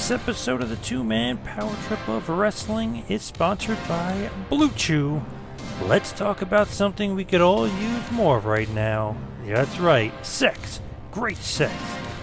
This 0.00 0.12
episode 0.12 0.62
of 0.62 0.70
the 0.70 0.76
Two 0.76 1.04
Man 1.04 1.36
Power 1.36 1.76
Trip 1.86 2.08
of 2.08 2.30
Wrestling 2.30 3.04
is 3.10 3.20
sponsored 3.20 3.76
by 3.86 4.30
Blue 4.48 4.70
Chew. 4.70 5.20
Let's 5.82 6.10
talk 6.10 6.40
about 6.40 6.68
something 6.68 7.14
we 7.14 7.26
could 7.26 7.42
all 7.42 7.68
use 7.68 8.10
more 8.10 8.38
of 8.38 8.46
right 8.46 8.68
now. 8.70 9.14
That's 9.44 9.78
right, 9.78 10.10
sex. 10.24 10.80
Great 11.12 11.36
sex. 11.36 11.74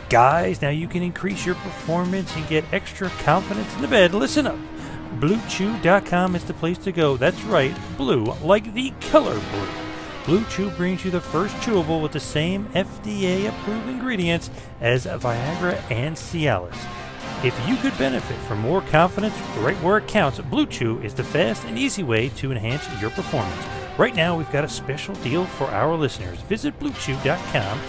Guys, 0.10 0.60
now 0.60 0.72
you 0.72 0.88
can 0.88 1.04
increase 1.04 1.46
your 1.46 1.54
performance 1.54 2.36
and 2.36 2.48
get 2.48 2.66
extra 2.74 3.10
confidence 3.20 3.72
in 3.76 3.84
the 3.84 3.88
bed. 3.88 4.12
Listen 4.12 4.48
up. 4.48 4.58
BlueChew.com 5.20 6.36
is 6.36 6.46
the 6.46 6.56
place 6.56 6.80
to 6.80 6.92
go. 6.92 7.16
That's 7.16 7.44
right, 7.44 7.78
blue, 7.96 8.24
like 8.42 8.74
the 8.74 8.92
color 9.12 9.40
blue. 9.52 9.68
Blue 10.26 10.46
Chew 10.46 10.72
brings 10.72 11.06
you 11.06 11.12
the 11.12 11.22
first 11.22 11.56
chewable 11.58 12.02
with 12.02 12.12
the 12.12 12.20
same 12.20 12.66
FDA 12.70 13.48
approved 13.48 13.88
ingredients 13.88 14.50
as 14.82 15.06
Viagra 15.06 15.80
and 15.92 16.16
Cialis. 16.16 16.76
If 17.44 17.56
you 17.70 17.76
could 17.76 17.96
benefit 18.00 18.38
from 18.48 18.60
more 18.62 18.82
confidence 18.82 19.40
right 19.60 19.78
where 19.84 19.98
it 19.98 20.08
counts, 20.08 20.40
Blue 20.40 20.66
Chew 20.66 21.00
is 21.02 21.14
the 21.14 21.24
fast 21.24 21.66
and 21.66 21.78
easy 21.78 22.02
way 22.02 22.30
to 22.30 22.52
enhance 22.52 22.84
your 23.00 23.12
performance. 23.12 23.64
Right 23.96 24.16
now, 24.16 24.36
we've 24.36 24.52
got 24.52 24.64
a 24.64 24.70
special 24.70 25.14
deal 25.16 25.46
for 25.46 25.66
our 25.66 25.96
listeners. 25.96 26.40
Visit 26.42 26.80
BlueChew.com 26.80 27.80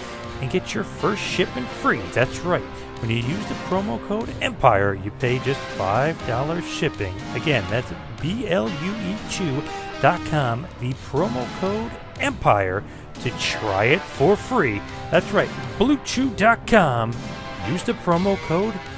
and 0.42 0.50
get 0.50 0.74
your 0.74 0.84
first 0.84 1.22
shipment 1.22 1.66
free. 1.66 2.02
That's 2.12 2.40
right. 2.40 2.62
When 3.00 3.10
you 3.10 3.16
use 3.16 3.46
the 3.46 3.54
promo 3.70 4.06
code 4.06 4.28
EMPIRE, 4.42 4.94
you 5.02 5.10
pay 5.12 5.38
just 5.38 5.60
$5 5.78 6.62
shipping. 6.62 7.14
Again, 7.34 7.64
that's 7.70 7.90
B 8.20 8.48
L 8.48 8.68
U 8.68 8.92
E 8.92 9.16
Chew.com, 9.30 10.66
the 10.80 10.92
promo 11.10 11.60
code 11.60 11.92
EMPIRE 12.20 12.84
to 13.22 13.30
try 13.38 13.84
it 13.84 14.02
for 14.02 14.36
free. 14.36 14.82
That's 15.10 15.30
right, 15.32 15.48
BlueChew.com. 15.78 17.12
Use 17.66 17.82
the 17.82 17.94
promo 17.94 18.36
code 18.46 18.74
EMPIRE. 18.74 18.97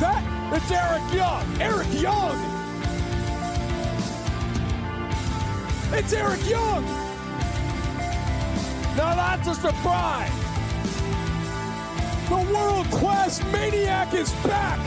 that? 0.00 0.52
It's 0.54 0.70
Eric 0.70 1.12
Young! 1.12 1.60
Eric 1.60 2.00
Young! 2.00 2.38
It's 5.92 6.12
Eric 6.12 6.48
Young! 6.48 6.84
Now 8.96 9.14
that's 9.14 9.48
a 9.48 9.54
surprise! 9.54 10.32
The 12.28 12.54
world 12.54 12.86
class 12.86 13.42
maniac 13.52 14.14
is 14.14 14.32
back! 14.42 14.80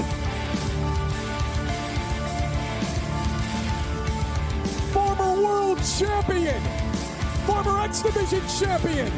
Former 4.91 5.41
world 5.41 5.79
champion! 5.97 6.61
Former 7.45 7.81
X 7.81 8.01
Division 8.01 8.41
champion! 8.59 9.11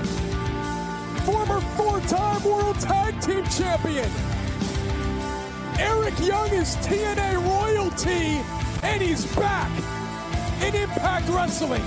Former 1.24 1.62
four 1.78 2.00
time 2.02 2.44
world 2.44 2.80
tag 2.82 3.20
team 3.22 3.46
champion! 3.46 4.35
Eric 5.78 6.18
Young 6.20 6.50
is 6.54 6.76
TNA 6.78 7.46
royalty, 7.46 8.42
and 8.84 9.02
he's 9.02 9.26
back 9.36 9.70
in 10.62 10.74
Impact 10.74 11.28
Wrestling! 11.30 11.84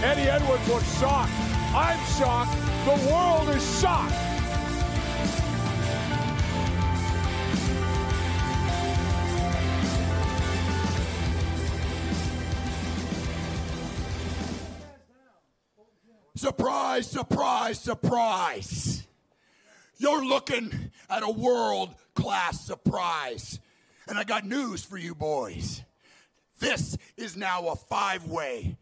Eddie 0.00 0.30
Edwards 0.30 0.68
looks 0.68 1.00
shocked. 1.00 1.32
I'm 1.74 1.98
shocked. 2.16 2.56
The 2.84 3.10
world 3.10 3.48
is 3.48 3.80
shocked. 3.80 4.14
Surprise, 16.36 17.10
surprise, 17.10 17.80
surprise. 17.80 19.07
You're 19.98 20.24
looking 20.24 20.92
at 21.10 21.22
a 21.22 21.30
world 21.30 21.94
class 22.14 22.64
surprise. 22.64 23.58
And 24.08 24.18
I 24.18 24.24
got 24.24 24.46
news 24.46 24.84
for 24.84 24.96
you 24.96 25.14
boys. 25.14 25.82
This 26.60 26.96
is 27.16 27.36
now 27.36 27.68
a 27.68 27.76
five 27.76 28.24
way. 28.26 28.76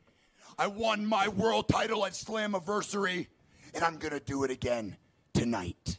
I 0.58 0.68
won 0.68 1.04
my 1.04 1.28
world 1.28 1.68
title 1.68 2.06
at 2.06 2.12
Slammiversary, 2.12 3.26
and 3.74 3.84
I'm 3.84 3.96
going 3.96 4.12
to 4.12 4.20
do 4.20 4.44
it 4.44 4.50
again 4.50 4.96
tonight. 5.34 5.98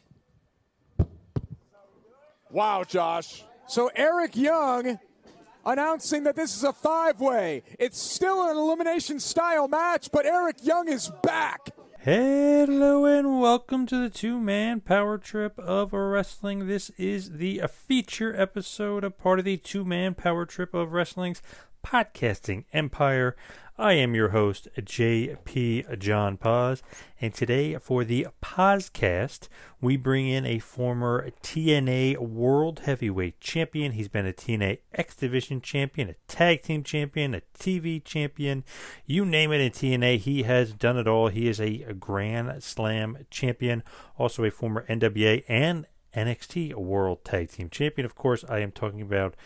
Wow, 2.50 2.82
Josh. 2.84 3.44
So 3.68 3.90
Eric 3.94 4.34
Young 4.36 4.98
announcing 5.64 6.24
that 6.24 6.34
this 6.34 6.56
is 6.56 6.64
a 6.64 6.72
five 6.72 7.20
way. 7.20 7.62
It's 7.78 8.00
still 8.00 8.48
an 8.50 8.56
elimination 8.56 9.20
style 9.20 9.68
match, 9.68 10.10
but 10.10 10.26
Eric 10.26 10.64
Young 10.64 10.88
is 10.88 11.10
back. 11.22 11.68
Hello 12.10 13.04
and 13.04 13.38
welcome 13.38 13.84
to 13.84 14.00
the 14.00 14.08
two 14.08 14.40
man 14.40 14.80
power 14.80 15.18
trip 15.18 15.58
of 15.58 15.92
wrestling. 15.92 16.66
This 16.66 16.88
is 16.96 17.32
the 17.32 17.58
a 17.58 17.68
feature 17.68 18.34
episode, 18.34 19.04
a 19.04 19.10
part 19.10 19.40
of 19.40 19.44
the 19.44 19.58
two 19.58 19.84
man 19.84 20.14
power 20.14 20.46
trip 20.46 20.72
of 20.72 20.94
wrestling's 20.94 21.42
podcasting 21.84 22.64
empire. 22.72 23.36
I 23.80 23.92
am 23.92 24.16
your 24.16 24.30
host, 24.30 24.66
JP 24.76 26.00
John 26.00 26.36
Paz, 26.36 26.82
and 27.20 27.32
today 27.32 27.76
for 27.78 28.02
the 28.02 28.26
Pozcast, 28.42 29.46
we 29.80 29.96
bring 29.96 30.26
in 30.26 30.44
a 30.44 30.58
former 30.58 31.30
TNA 31.44 32.18
World 32.18 32.80
Heavyweight 32.80 33.40
Champion. 33.40 33.92
He's 33.92 34.08
been 34.08 34.26
a 34.26 34.32
TNA 34.32 34.78
X 34.94 35.14
Division 35.14 35.60
Champion, 35.60 36.08
a 36.08 36.16
Tag 36.26 36.62
Team 36.62 36.82
Champion, 36.82 37.36
a 37.36 37.42
TV 37.56 38.02
Champion, 38.02 38.64
you 39.06 39.24
name 39.24 39.52
it 39.52 39.60
in 39.60 39.70
TNA, 39.70 40.18
he 40.18 40.42
has 40.42 40.72
done 40.72 40.96
it 40.96 41.06
all. 41.06 41.28
He 41.28 41.46
is 41.46 41.60
a 41.60 41.94
Grand 42.00 42.64
Slam 42.64 43.26
Champion, 43.30 43.84
also 44.18 44.42
a 44.42 44.50
former 44.50 44.84
NWA 44.88 45.44
and 45.46 45.86
NXT 46.16 46.74
World 46.74 47.24
Tag 47.24 47.52
Team 47.52 47.70
Champion. 47.70 48.06
Of 48.06 48.16
course, 48.16 48.44
I 48.48 48.58
am 48.58 48.72
talking 48.72 49.02
about 49.02 49.36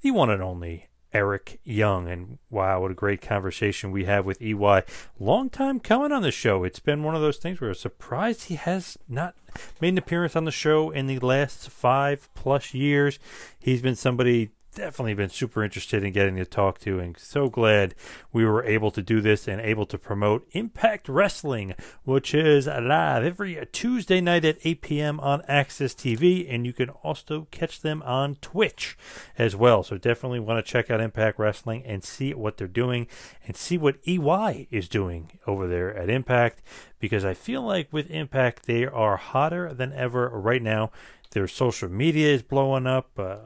the 0.00 0.10
one 0.10 0.28
and 0.28 0.42
only 0.42 0.85
Eric 1.12 1.60
Young. 1.64 2.08
And 2.08 2.38
wow, 2.50 2.80
what 2.80 2.90
a 2.90 2.94
great 2.94 3.20
conversation 3.20 3.90
we 3.90 4.04
have 4.04 4.26
with 4.26 4.40
EY. 4.40 4.82
Long 5.18 5.50
time 5.50 5.80
coming 5.80 6.12
on 6.12 6.22
the 6.22 6.30
show. 6.30 6.64
It's 6.64 6.80
been 6.80 7.02
one 7.02 7.14
of 7.14 7.20
those 7.20 7.38
things 7.38 7.60
where 7.60 7.70
I'm 7.70 7.76
surprised 7.76 8.44
he 8.44 8.56
has 8.56 8.98
not 9.08 9.34
made 9.80 9.90
an 9.90 9.98
appearance 9.98 10.36
on 10.36 10.44
the 10.44 10.50
show 10.50 10.90
in 10.90 11.06
the 11.06 11.18
last 11.18 11.70
five 11.70 12.28
plus 12.34 12.74
years. 12.74 13.18
He's 13.58 13.82
been 13.82 13.96
somebody 13.96 14.50
definitely 14.76 15.14
been 15.14 15.30
super 15.30 15.64
interested 15.64 16.04
in 16.04 16.12
getting 16.12 16.36
to 16.36 16.44
talk 16.44 16.78
to 16.78 17.00
and 17.00 17.18
so 17.18 17.48
glad 17.48 17.94
we 18.30 18.44
were 18.44 18.62
able 18.62 18.90
to 18.90 19.00
do 19.00 19.22
this 19.22 19.48
and 19.48 19.58
able 19.58 19.86
to 19.86 19.96
promote 19.96 20.46
Impact 20.52 21.08
Wrestling, 21.08 21.74
which 22.04 22.34
is 22.34 22.66
live 22.66 23.24
every 23.24 23.66
Tuesday 23.72 24.20
night 24.20 24.44
at 24.44 24.58
8 24.62 24.82
p.m. 24.82 25.18
on 25.20 25.40
AXS 25.48 25.94
TV, 25.96 26.46
and 26.52 26.66
you 26.66 26.74
can 26.74 26.90
also 26.90 27.48
catch 27.50 27.80
them 27.80 28.02
on 28.02 28.34
Twitch 28.36 28.98
as 29.38 29.56
well. 29.56 29.82
So 29.82 29.96
definitely 29.96 30.40
want 30.40 30.64
to 30.64 30.70
check 30.70 30.90
out 30.90 31.00
Impact 31.00 31.38
Wrestling 31.38 31.82
and 31.86 32.04
see 32.04 32.34
what 32.34 32.58
they're 32.58 32.68
doing 32.68 33.06
and 33.46 33.56
see 33.56 33.78
what 33.78 33.96
EY 34.06 34.68
is 34.70 34.90
doing 34.90 35.38
over 35.46 35.66
there 35.66 35.96
at 35.96 36.10
Impact 36.10 36.60
because 36.98 37.24
I 37.24 37.32
feel 37.32 37.62
like 37.62 37.90
with 37.90 38.10
Impact 38.10 38.66
they 38.66 38.84
are 38.84 39.16
hotter 39.16 39.72
than 39.72 39.94
ever 39.94 40.28
right 40.28 40.62
now. 40.62 40.90
Their 41.30 41.48
social 41.48 41.88
media 41.88 42.28
is 42.28 42.42
blowing 42.42 42.86
up. 42.86 43.18
Uh, 43.18 43.38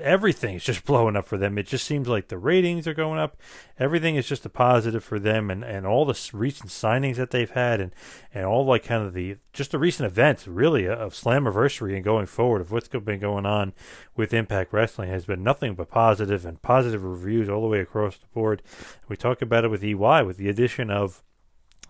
everything's 0.00 0.64
just 0.64 0.84
blowing 0.86 1.16
up 1.16 1.26
for 1.26 1.36
them. 1.36 1.58
It 1.58 1.66
just 1.66 1.86
seems 1.86 2.08
like 2.08 2.28
the 2.28 2.38
ratings 2.38 2.86
are 2.86 2.94
going 2.94 3.18
up. 3.18 3.36
Everything 3.78 4.16
is 4.16 4.28
just 4.28 4.46
a 4.46 4.50
positive 4.50 5.02
for 5.02 5.18
them, 5.18 5.50
and, 5.50 5.64
and 5.64 5.86
all 5.86 6.04
the 6.04 6.30
recent 6.32 6.70
signings 6.70 7.16
that 7.16 7.30
they've 7.30 7.50
had, 7.50 7.80
and, 7.80 7.94
and 8.34 8.44
all 8.44 8.64
like 8.64 8.84
kind 8.84 9.04
of 9.04 9.14
the 9.14 9.36
just 9.52 9.72
the 9.72 9.78
recent 9.78 10.06
events 10.06 10.46
really 10.46 10.88
uh, 10.88 10.94
of 10.94 11.14
Slammiversary 11.14 11.94
and 11.94 12.04
going 12.04 12.26
forward 12.26 12.60
of 12.60 12.70
what's 12.70 12.88
been 12.88 13.20
going 13.20 13.46
on 13.46 13.72
with 14.16 14.34
Impact 14.34 14.72
Wrestling 14.72 15.08
has 15.10 15.24
been 15.24 15.42
nothing 15.42 15.74
but 15.74 15.90
positive 15.90 16.44
and 16.44 16.60
positive 16.62 17.04
reviews 17.04 17.48
all 17.48 17.62
the 17.62 17.68
way 17.68 17.80
across 17.80 18.16
the 18.16 18.26
board. 18.28 18.62
We 19.08 19.16
talk 19.16 19.42
about 19.42 19.64
it 19.64 19.70
with 19.70 19.84
EY 19.84 20.22
with 20.22 20.36
the 20.36 20.48
addition 20.48 20.90
of 20.90 21.22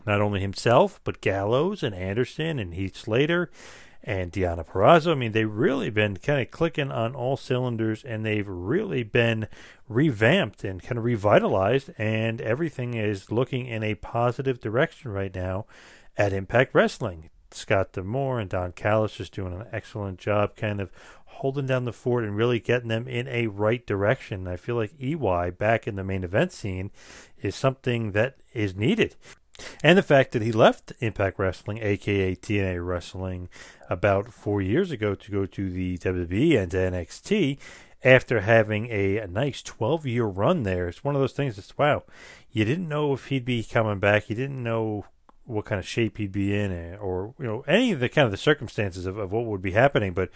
not 0.06 0.20
only 0.20 0.40
himself 0.40 1.00
but 1.04 1.20
Gallows 1.20 1.82
and 1.82 1.94
Anderson 1.94 2.58
and 2.58 2.74
Heath 2.74 2.96
Slater 2.96 3.50
and 4.02 4.32
Deonna 4.32 4.66
Purrazzo. 4.66 5.12
I 5.12 5.14
mean, 5.14 5.32
they've 5.32 5.50
really 5.50 5.90
been 5.90 6.16
kind 6.16 6.40
of 6.40 6.50
clicking 6.50 6.90
on 6.90 7.14
all 7.14 7.36
cylinders, 7.36 8.02
and 8.04 8.24
they've 8.24 8.48
really 8.48 9.02
been 9.02 9.46
revamped 9.88 10.64
and 10.64 10.82
kind 10.82 10.98
of 10.98 11.04
revitalized, 11.04 11.90
and 11.98 12.40
everything 12.40 12.94
is 12.94 13.30
looking 13.30 13.66
in 13.66 13.82
a 13.82 13.94
positive 13.96 14.60
direction 14.60 15.10
right 15.10 15.34
now 15.34 15.66
at 16.16 16.32
Impact 16.32 16.74
Wrestling. 16.74 17.30
Scott 17.52 17.92
D'Amore 17.92 18.38
and 18.38 18.48
Don 18.48 18.72
Callis 18.72 19.16
just 19.16 19.34
doing 19.34 19.52
an 19.52 19.66
excellent 19.72 20.18
job, 20.18 20.54
kind 20.56 20.80
of 20.80 20.92
holding 21.24 21.66
down 21.66 21.84
the 21.84 21.92
fort 21.92 22.22
and 22.22 22.36
really 22.36 22.60
getting 22.60 22.88
them 22.88 23.08
in 23.08 23.26
a 23.28 23.46
right 23.46 23.86
direction. 23.86 24.46
I 24.46 24.56
feel 24.56 24.76
like 24.76 24.92
EY 25.00 25.50
back 25.50 25.88
in 25.88 25.94
the 25.94 26.04
main 26.04 26.22
event 26.22 26.52
scene 26.52 26.90
is 27.40 27.56
something 27.56 28.12
that 28.12 28.36
is 28.52 28.76
needed. 28.76 29.16
And 29.82 29.96
the 29.96 30.02
fact 30.02 30.32
that 30.32 30.42
he 30.42 30.52
left 30.52 30.92
Impact 31.00 31.38
Wrestling, 31.38 31.78
aka 31.82 32.34
TNA 32.34 32.86
Wrestling, 32.86 33.48
about 33.88 34.32
four 34.32 34.62
years 34.62 34.90
ago 34.90 35.14
to 35.14 35.30
go 35.30 35.46
to 35.46 35.70
the 35.70 35.98
WWE 35.98 36.58
and 36.58 36.72
NXT 36.72 37.58
after 38.02 38.40
having 38.40 38.88
a, 38.90 39.18
a 39.18 39.26
nice 39.26 39.62
12 39.62 40.06
year 40.06 40.24
run 40.24 40.62
there. 40.62 40.88
It's 40.88 41.04
one 41.04 41.14
of 41.14 41.20
those 41.20 41.32
things 41.32 41.56
that's 41.56 41.76
wow, 41.76 42.04
you 42.52 42.64
didn't 42.64 42.88
know 42.88 43.12
if 43.12 43.26
he'd 43.26 43.44
be 43.44 43.62
coming 43.62 43.98
back, 43.98 44.30
you 44.30 44.36
didn't 44.36 44.62
know 44.62 45.04
what 45.44 45.64
kind 45.64 45.78
of 45.78 45.86
shape 45.86 46.18
he'd 46.18 46.32
be 46.32 46.54
in, 46.54 46.96
or 46.96 47.34
you 47.38 47.44
know 47.44 47.64
any 47.66 47.92
of 47.92 48.00
the 48.00 48.08
kind 48.08 48.24
of 48.24 48.30
the 48.30 48.36
circumstances 48.36 49.06
of, 49.06 49.16
of 49.16 49.32
what 49.32 49.46
would 49.46 49.62
be 49.62 49.72
happening. 49.72 50.12
But 50.12 50.30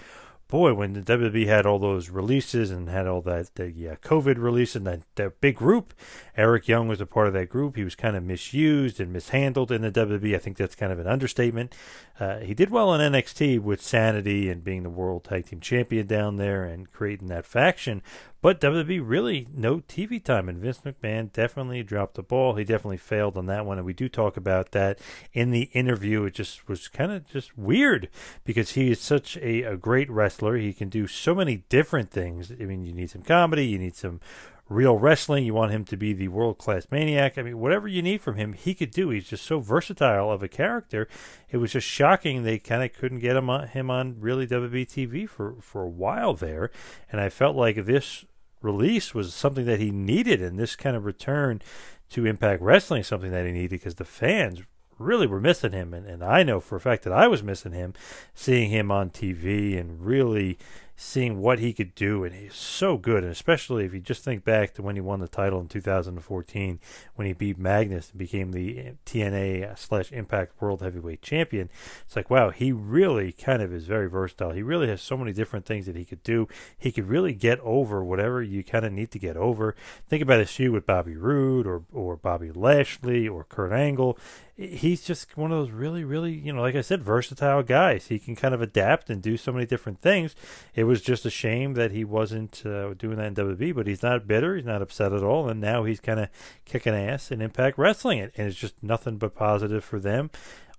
boy, 0.54 0.72
when 0.72 0.92
the 0.92 1.00
WWE 1.00 1.48
had 1.48 1.66
all 1.66 1.80
those 1.80 2.10
releases 2.10 2.70
and 2.70 2.88
had 2.88 3.08
all 3.08 3.20
that 3.20 3.52
the 3.56 3.72
yeah, 3.72 3.96
COVID 3.96 4.38
release 4.38 4.76
and 4.76 4.86
that, 4.86 5.00
that 5.16 5.40
big 5.40 5.56
group, 5.56 5.92
Eric 6.36 6.68
Young 6.68 6.86
was 6.86 7.00
a 7.00 7.06
part 7.06 7.26
of 7.26 7.32
that 7.32 7.48
group. 7.48 7.74
He 7.74 7.82
was 7.82 7.96
kind 7.96 8.14
of 8.14 8.22
misused 8.22 9.00
and 9.00 9.12
mishandled 9.12 9.72
in 9.72 9.82
the 9.82 9.90
WWE. 9.90 10.32
I 10.32 10.38
think 10.38 10.56
that's 10.56 10.76
kind 10.76 10.92
of 10.92 11.00
an 11.00 11.08
understatement. 11.08 11.74
Uh, 12.20 12.38
he 12.38 12.54
did 12.54 12.70
well 12.70 12.94
in 12.94 13.00
NXT 13.00 13.58
with 13.62 13.82
Sanity 13.82 14.48
and 14.48 14.62
being 14.62 14.84
the 14.84 14.90
World 14.90 15.24
Tag 15.24 15.46
Team 15.46 15.58
Champion 15.58 16.06
down 16.06 16.36
there 16.36 16.62
and 16.62 16.88
creating 16.92 17.26
that 17.26 17.46
faction. 17.46 18.00
But 18.44 18.60
WWE 18.60 19.00
really 19.02 19.48
no 19.54 19.76
TV 19.78 20.22
time, 20.22 20.50
and 20.50 20.58
Vince 20.58 20.80
McMahon 20.84 21.32
definitely 21.32 21.82
dropped 21.82 22.16
the 22.16 22.22
ball. 22.22 22.56
He 22.56 22.64
definitely 22.64 22.98
failed 22.98 23.38
on 23.38 23.46
that 23.46 23.64
one, 23.64 23.78
and 23.78 23.86
we 23.86 23.94
do 23.94 24.06
talk 24.06 24.36
about 24.36 24.72
that 24.72 24.98
in 25.32 25.50
the 25.50 25.70
interview. 25.72 26.24
It 26.24 26.34
just 26.34 26.68
was 26.68 26.88
kind 26.88 27.10
of 27.10 27.26
just 27.26 27.56
weird 27.56 28.10
because 28.44 28.72
he 28.72 28.90
is 28.90 29.00
such 29.00 29.38
a, 29.38 29.62
a 29.62 29.78
great 29.78 30.10
wrestler. 30.10 30.58
He 30.58 30.74
can 30.74 30.90
do 30.90 31.06
so 31.06 31.34
many 31.34 31.64
different 31.70 32.10
things. 32.10 32.52
I 32.52 32.66
mean, 32.66 32.84
you 32.84 32.92
need 32.92 33.08
some 33.08 33.22
comedy, 33.22 33.64
you 33.64 33.78
need 33.78 33.96
some 33.96 34.20
real 34.68 34.98
wrestling. 34.98 35.46
You 35.46 35.54
want 35.54 35.72
him 35.72 35.86
to 35.86 35.96
be 35.96 36.12
the 36.12 36.28
world 36.28 36.58
class 36.58 36.86
maniac. 36.90 37.38
I 37.38 37.42
mean, 37.42 37.58
whatever 37.58 37.88
you 37.88 38.02
need 38.02 38.20
from 38.20 38.36
him, 38.36 38.52
he 38.52 38.74
could 38.74 38.90
do. 38.90 39.08
He's 39.08 39.28
just 39.28 39.46
so 39.46 39.58
versatile 39.58 40.30
of 40.30 40.42
a 40.42 40.48
character. 40.48 41.08
It 41.48 41.56
was 41.56 41.72
just 41.72 41.86
shocking 41.86 42.42
they 42.42 42.58
kind 42.58 42.82
of 42.82 42.92
couldn't 42.92 43.20
get 43.20 43.36
him 43.36 43.48
on, 43.48 43.68
him 43.68 43.90
on 43.90 44.20
really 44.20 44.46
WWE 44.46 44.86
TV 44.86 45.26
for 45.26 45.54
for 45.62 45.82
a 45.82 45.88
while 45.88 46.34
there, 46.34 46.70
and 47.10 47.22
I 47.22 47.30
felt 47.30 47.56
like 47.56 47.86
this 47.86 48.26
release 48.64 49.14
was 49.14 49.34
something 49.34 49.66
that 49.66 49.80
he 49.80 49.90
needed, 49.90 50.42
and 50.42 50.58
this 50.58 50.74
kind 50.74 50.96
of 50.96 51.04
return 51.04 51.62
to 52.10 52.26
Impact 52.26 52.62
Wrestling 52.62 53.02
something 53.02 53.30
that 53.30 53.46
he 53.46 53.52
needed 53.52 53.70
because 53.70 53.96
the 53.96 54.04
fans 54.04 54.62
really 54.98 55.26
were 55.26 55.40
missing 55.40 55.72
him, 55.72 55.92
and, 55.92 56.06
and 56.06 56.22
I 56.22 56.42
know 56.42 56.60
for 56.60 56.76
a 56.76 56.80
fact 56.80 57.02
that 57.04 57.12
I 57.12 57.26
was 57.26 57.42
missing 57.42 57.72
him, 57.72 57.94
seeing 58.34 58.70
him 58.70 58.90
on 58.90 59.10
TV 59.10 59.78
and 59.78 60.04
really 60.04 60.58
seeing 60.96 61.40
what 61.40 61.58
he 61.58 61.72
could 61.72 61.94
do, 61.94 62.24
and 62.24 62.34
he's 62.34 62.54
so 62.54 62.96
good. 62.96 63.24
And 63.24 63.32
especially 63.32 63.84
if 63.84 63.92
you 63.92 64.00
just 64.00 64.22
think 64.22 64.44
back 64.44 64.74
to 64.74 64.82
when 64.82 64.94
he 64.94 65.00
won 65.00 65.20
the 65.20 65.28
title 65.28 65.60
in 65.60 65.68
2014, 65.68 66.80
when 67.14 67.26
he 67.26 67.32
beat 67.32 67.58
Magnus 67.58 68.10
and 68.10 68.18
became 68.18 68.52
the 68.52 68.78
eh, 68.78 68.90
TNA 69.04 69.76
slash 69.78 70.12
Impact 70.12 70.60
World 70.60 70.82
Heavyweight 70.82 71.22
Champion. 71.22 71.68
It's 72.04 72.16
like 72.16 72.30
wow, 72.30 72.50
he 72.50 72.72
really 72.72 73.32
kind 73.32 73.62
of 73.62 73.72
is 73.72 73.86
very 73.86 74.08
versatile. 74.08 74.52
He 74.52 74.62
really 74.62 74.88
has 74.88 75.02
so 75.02 75.16
many 75.16 75.32
different 75.32 75.66
things 75.66 75.86
that 75.86 75.96
he 75.96 76.04
could 76.04 76.22
do. 76.22 76.48
He 76.76 76.92
could 76.92 77.08
really 77.08 77.34
get 77.34 77.58
over 77.60 78.04
whatever 78.04 78.42
you 78.42 78.62
kind 78.62 78.84
of 78.84 78.92
need 78.92 79.10
to 79.12 79.18
get 79.18 79.36
over. 79.36 79.74
Think 80.08 80.22
about 80.22 80.40
his 80.40 80.50
feud 80.50 80.72
with 80.72 80.86
Bobby 80.86 81.16
Roode 81.16 81.66
or 81.66 81.82
or 81.92 82.16
Bobby 82.16 82.50
Lashley 82.52 83.26
or 83.26 83.44
Kurt 83.44 83.72
Angle 83.72 84.18
he's 84.56 85.02
just 85.02 85.36
one 85.36 85.50
of 85.50 85.58
those 85.58 85.70
really, 85.70 86.04
really, 86.04 86.32
you 86.32 86.52
know, 86.52 86.60
like 86.60 86.76
I 86.76 86.80
said, 86.80 87.02
versatile 87.02 87.62
guys. 87.62 88.06
He 88.06 88.18
can 88.18 88.36
kind 88.36 88.54
of 88.54 88.62
adapt 88.62 89.10
and 89.10 89.20
do 89.20 89.36
so 89.36 89.52
many 89.52 89.66
different 89.66 90.00
things. 90.00 90.34
It 90.74 90.84
was 90.84 91.02
just 91.02 91.26
a 91.26 91.30
shame 91.30 91.74
that 91.74 91.90
he 91.90 92.04
wasn't 92.04 92.64
uh, 92.64 92.94
doing 92.94 93.16
that 93.16 93.26
in 93.26 93.34
WWE, 93.34 93.74
but 93.74 93.86
he's 93.86 94.02
not 94.02 94.28
bitter. 94.28 94.54
He's 94.54 94.64
not 94.64 94.82
upset 94.82 95.12
at 95.12 95.24
all. 95.24 95.48
And 95.48 95.60
now 95.60 95.84
he's 95.84 96.00
kind 96.00 96.20
of 96.20 96.28
kicking 96.64 96.94
ass 96.94 97.30
in 97.30 97.42
Impact 97.42 97.78
Wrestling 97.78 98.18
it. 98.18 98.32
And 98.36 98.46
it's 98.46 98.58
just 98.58 98.80
nothing 98.82 99.18
but 99.18 99.34
positive 99.34 99.84
for 99.84 99.98
them 99.98 100.30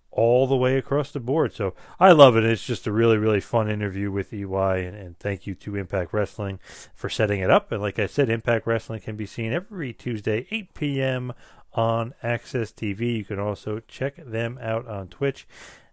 all 0.10 0.48
the 0.48 0.56
way 0.56 0.78
across 0.78 1.12
the 1.12 1.20
board. 1.20 1.54
So 1.54 1.74
I 2.00 2.14
love 2.14 2.38
it. 2.38 2.46
It's 2.46 2.66
just 2.66 2.88
a 2.88 2.92
really, 2.94 3.18
really 3.18 3.42
fun 3.42 3.70
interview 3.70 4.10
with 4.10 4.34
EY, 4.34 4.86
and, 4.86 4.96
and, 4.96 5.20
thank 5.20 5.46
you 5.46 5.54
to 5.56 5.76
Impact 5.76 6.14
Wrestling 6.14 6.58
for 6.94 7.10
setting 7.10 7.42
it 7.42 7.52
up. 7.52 7.74
And 7.74 7.82
like 7.82 8.00
I 8.00 8.06
said, 8.06 8.30
Impact 8.30 8.66
Wrestling 8.66 9.02
can 9.02 9.18
be 9.18 9.26
seen 9.26 9.52
every 9.52 9.92
Tuesday, 9.92 10.48
8 10.50 10.74
p.m 10.74 11.34
on 11.76 12.14
AXS 12.24 12.74
TV. 12.74 13.18
You 13.18 13.26
can 13.26 13.40
also 13.40 13.82
check 13.88 14.16
them 14.18 14.58
out 14.62 14.88
on 14.88 15.08
Twitch. 15.08 15.48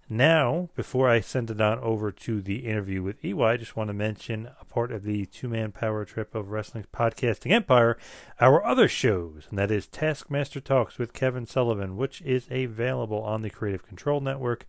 Now, 0.09 0.69
before 0.75 1.09
I 1.09 1.21
send 1.21 1.51
it 1.51 1.61
on 1.61 1.79
over 1.79 2.12
to 2.12 2.43
the 2.43 2.67
interview 2.67 3.03
with 3.03 3.25
EY, 3.25 3.43
I 3.43 3.57
just 3.57 3.77
want 3.77 3.89
to 3.89 3.95
mention 3.95 4.51
a 4.61 4.65
part 4.65 4.93
of 4.93 5.05
the 5.05 5.25
two 5.27 5.49
man 5.49 5.73
power 5.73 6.05
trip 6.05 6.35
of 6.35 6.51
Wrestling's 6.51 6.89
podcasting 6.95 7.51
empire, 7.51 7.97
our 8.39 8.62
other 8.62 8.89
shows, 8.89 9.47
and 9.49 9.59
that 9.59 9.71
is 9.71 9.87
Taskmaster 9.87 10.61
Talks 10.61 10.99
with 10.99 11.15
Kevin 11.15 11.47
Sullivan, 11.47 11.97
which 11.97 12.21
is 12.23 12.47
available 12.51 13.23
on 13.23 13.41
the 13.41 13.49
Creative 13.49 13.87
Control 13.87 14.21
Network. 14.21 14.67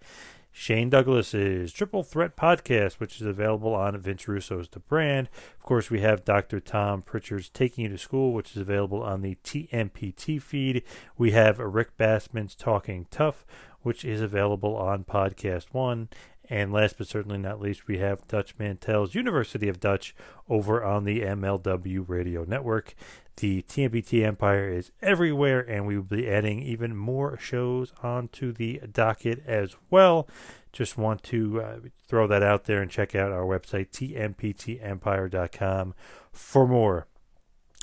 Shane 0.55 0.91
Douglas's 0.91 1.73
Triple 1.73 2.03
Threat 2.03 2.37
podcast, 2.37 2.93
which 2.93 3.19
is 3.19 3.25
available 3.25 3.73
on 3.73 3.97
Vince 3.97 4.27
Russo's 4.27 4.69
The 4.69 4.79
Brand. 4.79 5.27
Of 5.57 5.63
course, 5.63 5.89
we 5.89 6.01
have 6.01 6.23
Dr. 6.23 6.59
Tom 6.59 7.01
Pritchard's 7.01 7.49
Taking 7.49 7.85
You 7.85 7.89
to 7.89 7.97
School, 7.97 8.33
which 8.33 8.51
is 8.51 8.57
available 8.57 9.01
on 9.01 9.23
the 9.23 9.35
TMPT 9.43 10.39
feed. 10.39 10.83
We 11.17 11.31
have 11.31 11.57
Rick 11.57 11.97
Bassman's 11.97 12.53
Talking 12.53 13.07
Tough, 13.09 13.47
which 13.81 14.05
is 14.05 14.21
available 14.21 14.75
on 14.75 15.05
Podcast 15.05 15.73
One. 15.73 16.07
And 16.49 16.71
last 16.71 16.99
but 16.99 17.07
certainly 17.07 17.39
not 17.39 17.59
least, 17.59 17.87
we 17.87 17.97
have 17.97 18.27
Dutch 18.27 18.57
Mantell's 18.59 19.15
University 19.15 19.67
of 19.69 19.79
Dutch 19.79 20.13
over 20.47 20.83
on 20.83 21.03
the 21.03 21.21
MLW 21.21 22.03
Radio 22.07 22.43
Network. 22.43 22.93
The 23.37 23.63
TMPT 23.63 24.23
Empire 24.23 24.69
is 24.69 24.91
everywhere, 25.01 25.59
and 25.59 25.87
we 25.87 25.95
will 25.95 26.03
be 26.03 26.29
adding 26.29 26.61
even 26.61 26.95
more 26.95 27.37
shows 27.37 27.91
onto 28.03 28.51
the 28.51 28.81
docket 28.91 29.43
as 29.45 29.75
well. 29.89 30.27
Just 30.71 30.97
want 30.97 31.23
to 31.23 31.61
uh, 31.61 31.77
throw 32.07 32.27
that 32.27 32.43
out 32.43 32.65
there 32.65 32.81
and 32.81 32.91
check 32.91 33.15
out 33.15 33.31
our 33.31 33.43
website, 33.43 33.89
tmptempire.com, 33.91 35.93
for 36.31 36.67
more. 36.67 37.07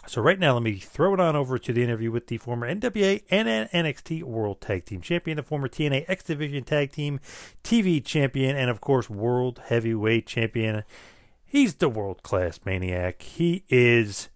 So 0.07 0.23
right 0.23 0.39
now, 0.39 0.55
let 0.55 0.63
me 0.63 0.77
throw 0.77 1.15
it 1.15 1.21
on 1.21 1.37
over 1.37 1.59
to 1.59 1.73
the 1.73 1.83
interview 1.83 2.11
with 2.11 2.29
the 2.29 2.39
former 2.39 2.73
NWA 2.73 3.23
and 3.31 3.49
NXT 3.71 4.23
World 4.23 4.61
Tag 4.61 4.87
Team 4.87 5.03
Champion, 5.03 5.37
the 5.37 5.43
former 5.43 5.69
TNA 5.69 6.07
X 6.09 6.25
Division 6.25 6.65
Tag 6.65 6.91
Team 6.91 7.21
TV 7.63 8.05
Champion, 8.05 8.57
and 8.57 8.71
of 8.71 8.81
course 8.81 9.11
World 9.11 9.61
Heavyweight 9.67 10.27
Champion. 10.27 10.85
He's 11.45 11.75
the 11.75 11.89
world 11.89 12.23
class 12.23 12.61
maniac. 12.65 13.23
He 13.23 13.65
is 13.69 14.31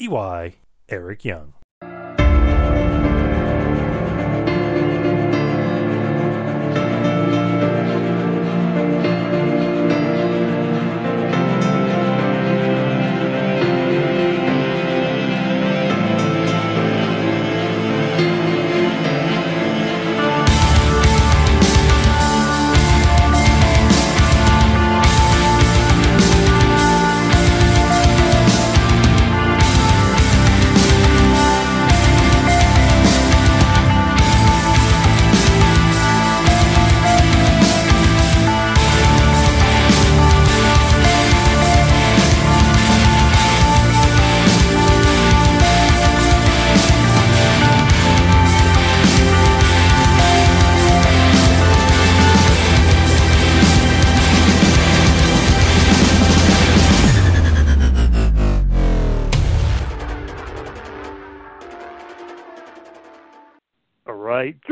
EY 0.00 0.54
Eric 0.90 1.24
Young. 1.24 1.59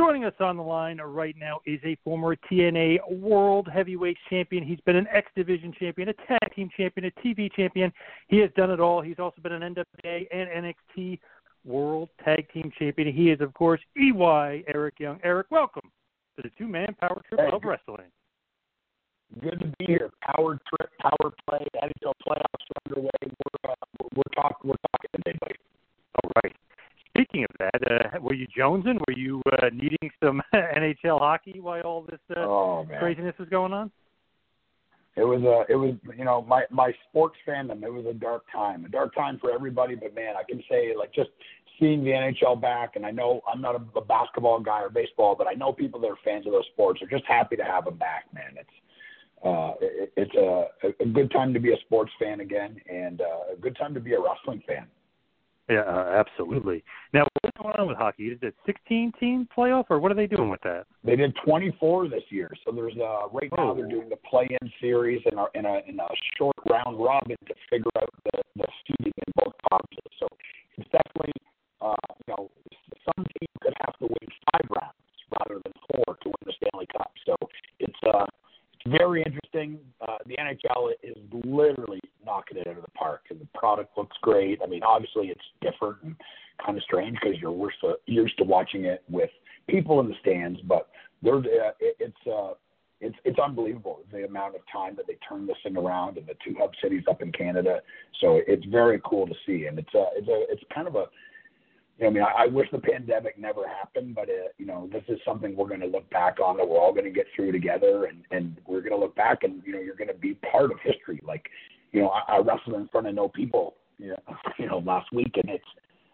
Us 0.09 0.33
on 0.41 0.57
the 0.57 0.63
line 0.63 0.99
right 0.99 1.37
now 1.39 1.61
is 1.67 1.79
a 1.85 1.95
former 2.03 2.35
TNA 2.51 2.99
World 3.11 3.69
Heavyweight 3.71 4.17
Champion. 4.31 4.65
He's 4.65 4.81
been 4.87 4.97
an 4.97 5.07
X 5.13 5.31
Division 5.37 5.71
Champion, 5.79 6.09
a 6.09 6.15
Tag 6.15 6.55
Team 6.57 6.71
Champion, 6.75 7.13
a 7.15 7.21
TV 7.21 7.53
Champion. 7.53 7.93
He 8.29 8.39
has 8.39 8.51
done 8.57 8.71
it 8.71 8.81
all. 8.81 9.03
He's 9.03 9.19
also 9.19 9.43
been 9.43 9.53
an 9.53 9.75
NWA 9.75 10.27
and 10.33 10.75
NXT 10.97 11.19
World 11.67 12.09
Tag 12.25 12.51
Team 12.55 12.73
Champion. 12.79 13.15
He 13.15 13.31
is, 13.31 13.43
of 13.43 13.53
course, 13.53 13.81
EY 13.99 14.65
Eric 14.75 14.95
Young. 14.99 15.21
Eric, 15.23 15.49
welcome 15.51 15.91
to 16.37 16.43
the 16.43 16.51
two 16.57 16.67
man 16.67 16.97
power 16.99 17.21
trip 17.29 17.41
hey, 17.41 17.55
of 17.55 17.63
wrestling. 17.63 18.09
Good 19.43 19.61
to 19.61 19.67
be 19.79 19.85
here. 19.85 20.11
Power 20.23 20.59
trip, 20.75 20.91
power 21.03 21.33
play, 21.47 21.67
NHL 21.85 22.15
playoffs 22.27 22.65
are 22.65 22.81
underway. 22.87 23.11
We're 23.23 23.71
uh, 23.71 23.75
we're, 24.17 24.23
talking 24.35 24.71
we're 24.71 24.75
talking 24.91 25.11
today, 25.17 25.37
buddy. 25.39 25.55
All 26.25 26.31
right. 26.43 26.57
Speaking 27.19 27.45
of 27.45 27.51
that, 27.59 27.91
uh, 27.91 28.21
were 28.21 28.35
you 28.35 28.47
jonesing? 28.57 29.01
Were 29.09 29.17
you 29.17 29.43
uh, 29.53 29.71
needing 29.73 30.11
some 30.23 30.41
NHL 30.55 31.19
hockey 31.19 31.59
while 31.59 31.83
all 31.83 32.03
this 32.03 32.21
uh, 32.31 32.41
oh, 32.41 32.87
craziness 33.01 33.35
was 33.41 33.49
going 33.49 33.73
on? 33.73 33.91
It 35.17 35.25
was 35.25 35.43
a, 35.43 35.51
uh, 35.51 35.65
it 35.69 35.75
was 35.75 35.97
you 36.17 36.25
know 36.25 36.43
my 36.43 36.63
my 36.71 36.93
sports 37.09 37.35
fandom. 37.47 37.83
It 37.83 37.93
was 37.93 38.07
a 38.07 38.13
dark 38.13 38.45
time, 38.53 38.85
a 38.85 38.89
dark 38.89 39.17
time 39.17 39.39
for 39.41 39.51
everybody. 39.51 39.97
But 39.97 40.15
man, 40.15 40.35
I 40.39 40.45
can 40.49 40.63
say 40.71 40.95
like 40.97 41.13
just 41.13 41.31
seeing 41.81 42.05
the 42.05 42.11
NHL 42.11 42.61
back, 42.61 42.95
and 42.95 43.05
I 43.05 43.11
know 43.11 43.41
I'm 43.53 43.61
not 43.61 43.75
a, 43.75 43.99
a 43.99 44.05
basketball 44.05 44.61
guy 44.61 44.83
or 44.83 44.89
baseball, 44.89 45.35
but 45.37 45.49
I 45.49 45.55
know 45.55 45.73
people 45.73 45.99
that 46.03 46.09
are 46.09 46.19
fans 46.25 46.47
of 46.47 46.53
those 46.53 46.67
sports 46.73 47.03
are 47.03 47.09
just 47.09 47.25
happy 47.27 47.57
to 47.57 47.65
have 47.65 47.87
them 47.87 47.97
back. 47.97 48.27
Man, 48.33 48.55
it's 48.57 48.71
uh, 49.45 49.73
it, 49.81 50.13
it's 50.17 50.35
a, 50.37 51.03
a 51.03 51.07
good 51.09 51.33
time 51.33 51.53
to 51.53 51.59
be 51.59 51.73
a 51.73 51.77
sports 51.85 52.13
fan 52.21 52.39
again, 52.39 52.81
and 52.89 53.21
uh, 53.21 53.55
a 53.55 53.57
good 53.61 53.77
time 53.77 53.93
to 53.95 54.01
be 54.01 54.15
a 54.15 54.21
wrestling 54.21 54.63
fan. 54.69 54.87
Yeah, 55.69 55.81
uh, 55.81 56.25
absolutely. 56.25 56.83
Now, 57.13 57.27
what's 57.43 57.57
going 57.61 57.75
on 57.79 57.89
with 57.89 57.99
hockey? 57.99 58.29
Is 58.29 58.39
it 58.41 58.55
16 58.65 59.13
team 59.21 59.49
playoff, 59.57 59.85
or 59.91 59.99
what 60.01 60.11
are 60.11 60.15
they 60.15 60.27
doing 60.27 60.49
with 60.49 60.63
that? 60.63 60.87
They 61.05 61.15
did 61.15 61.37
24 61.45 62.09
this 62.09 62.23
year. 62.31 62.51
So 62.65 62.73
there's 62.73 62.97
uh, 62.97 63.29
right 63.31 63.51
now 63.57 63.73
oh. 63.73 63.75
they're 63.75 63.89
doing 63.89 64.09
the 64.09 64.17
play-in 64.29 64.73
series 64.81 65.21
in 65.31 65.39
a, 65.39 65.45
in 65.55 65.67
a 65.67 65.81
in 65.87 66.01
a 66.01 66.09
short 66.39 66.57
round 66.71 66.99
robin 66.99 67.37
to 67.47 67.55
figure 67.69 67.91
out 68.01 68.09
the 68.33 68.41
the 68.57 68.67
seeding 68.87 69.13
in 69.13 69.33
both 69.37 69.53
conferences. 69.71 70.13
So 70.19 70.27
it's 70.79 70.89
definitely 70.89 71.33
uh, 71.83 71.95
you 72.27 72.35
know 72.35 72.51
some 73.05 73.27
team 73.39 73.49
could 73.61 73.75
have 73.85 73.99
to 73.99 74.07
win 74.07 74.29
five 74.53 74.69
rounds 74.71 75.05
rather 75.37 75.61
than 75.63 75.73
four 75.93 76.17
to 76.17 76.29
win 76.29 76.43
the 76.47 76.53
Stanley 76.57 76.87
Cup. 76.97 77.13
So 77.27 77.37
it's 77.79 78.01
uh 78.07 78.25
it's 78.73 78.97
very 78.97 79.23
interesting. 79.23 79.79
Uh, 80.01 80.17
the 80.25 80.37
NHL 80.37 80.93
is 81.03 81.17
literally 81.45 82.01
knocking 82.29 82.59
it 82.59 82.67
out 82.69 82.77
of 82.77 82.83
the 82.83 82.91
park, 82.91 83.23
and 83.31 83.41
the 83.41 83.49
product 83.59 83.97
looks 83.97 84.17
great. 84.21 84.61
I 84.63 84.67
mean, 84.67 84.83
obviously 84.83 85.29
it's 85.29 85.45
different 85.61 85.97
and 86.03 86.15
kind 86.65 86.77
of 86.77 86.85
strange 86.85 87.19
because 87.21 87.39
you're 87.41 87.57
used 87.57 87.81
to, 87.81 87.95
used 88.07 88.39
to 88.39 88.45
watching 88.45 88.85
it 88.85 89.03
with 89.09 89.31
people 89.69 90.01
in 90.01 90.09
the 90.09 90.15
stands, 90.21 90.61
but 90.63 90.89
there's 91.23 91.45
uh, 91.47 91.71
it, 91.81 91.97
it's 91.99 92.27
uh, 92.27 92.53
it's 93.01 93.17
it's 93.25 93.39
unbelievable 93.39 94.01
the 94.13 94.25
amount 94.25 94.55
of 94.57 94.61
time 94.71 94.95
that 94.97 95.07
they 95.07 95.17
turn 95.29 95.47
this 95.47 95.57
thing 95.63 95.77
around 95.77 96.19
in 96.19 96.27
the 96.27 96.35
two 96.45 96.55
hub 96.59 96.73
cities 96.83 97.05
up 97.09 97.23
in 97.23 97.33
Canada. 97.33 97.81
So 98.21 98.41
it's 98.47 98.65
very 98.67 99.01
cool 99.05 99.27
to 99.27 99.35
see, 99.47 99.67
and 99.67 99.79
it's 99.79 99.95
a 99.95 100.07
it's 100.17 100.29
a 100.29 100.45
it's 100.53 100.63
kind 100.75 100.89
of 100.89 100.97
a 100.97 101.07
you 101.99 102.05
know, 102.05 102.11
I 102.11 102.13
mean, 102.13 102.23
I, 102.23 102.45
I 102.45 102.47
wish 102.47 102.69
the 102.71 102.79
pandemic 102.79 103.39
never 103.39 103.67
happened, 103.67 104.15
but 104.15 104.29
uh, 104.29 104.49
you 104.57 104.67
know, 104.67 104.89
this 104.93 105.03
is 105.09 105.19
something 105.25 105.57
we're 105.57 105.69
going 105.69 105.81
to 105.81 105.87
look 105.87 106.09
back 106.11 106.39
on 106.41 106.57
that 106.57 106.69
we're 106.69 106.79
all 106.79 106.93
going 106.93 107.05
to 107.05 107.11
get 107.11 107.27
through 107.35 107.53
together, 107.53 108.05
and 108.07 108.23
and 108.31 108.57
we're 108.67 108.81
going 108.81 108.93
to 108.93 108.99
look 108.99 109.17
back, 109.17 109.43
and 109.43 109.63
you 109.67 109.73
know, 109.73 109.81
you're 109.81 109.97
going 109.97 110.09
to 110.09 110.15
be 110.15 110.35
part 110.51 110.71
of 110.71 110.79
history. 110.83 111.21
Like, 111.27 111.49
you 111.93 112.03
know, 112.03 112.09
I, 112.09 112.37
I 112.37 112.39
wrestled 112.39 112.77
in 112.77 112.89
front 112.89 113.07
of 113.07 113.15
no 113.15 113.29
people, 113.29 113.75
you 113.99 114.11
know, 114.11 114.37
you 114.59 114.67
know, 114.67 114.79
last 114.79 115.13
week, 115.13 115.33
and 115.37 115.51
it's, 115.51 115.65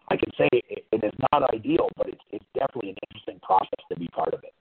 I 0.09 0.15
can 0.17 0.31
say 0.37 0.47
it, 0.53 0.85
it 0.91 1.03
is 1.03 1.13
not 1.31 1.53
ideal, 1.53 1.89
but 1.97 2.07
it's 2.07 2.21
it's 2.31 2.45
definitely 2.53 2.91
an 2.91 2.97
interesting 3.09 3.39
process 3.41 3.81
to 3.91 3.99
be 3.99 4.07
part 4.09 4.33
of 4.33 4.43
it. 4.43 4.53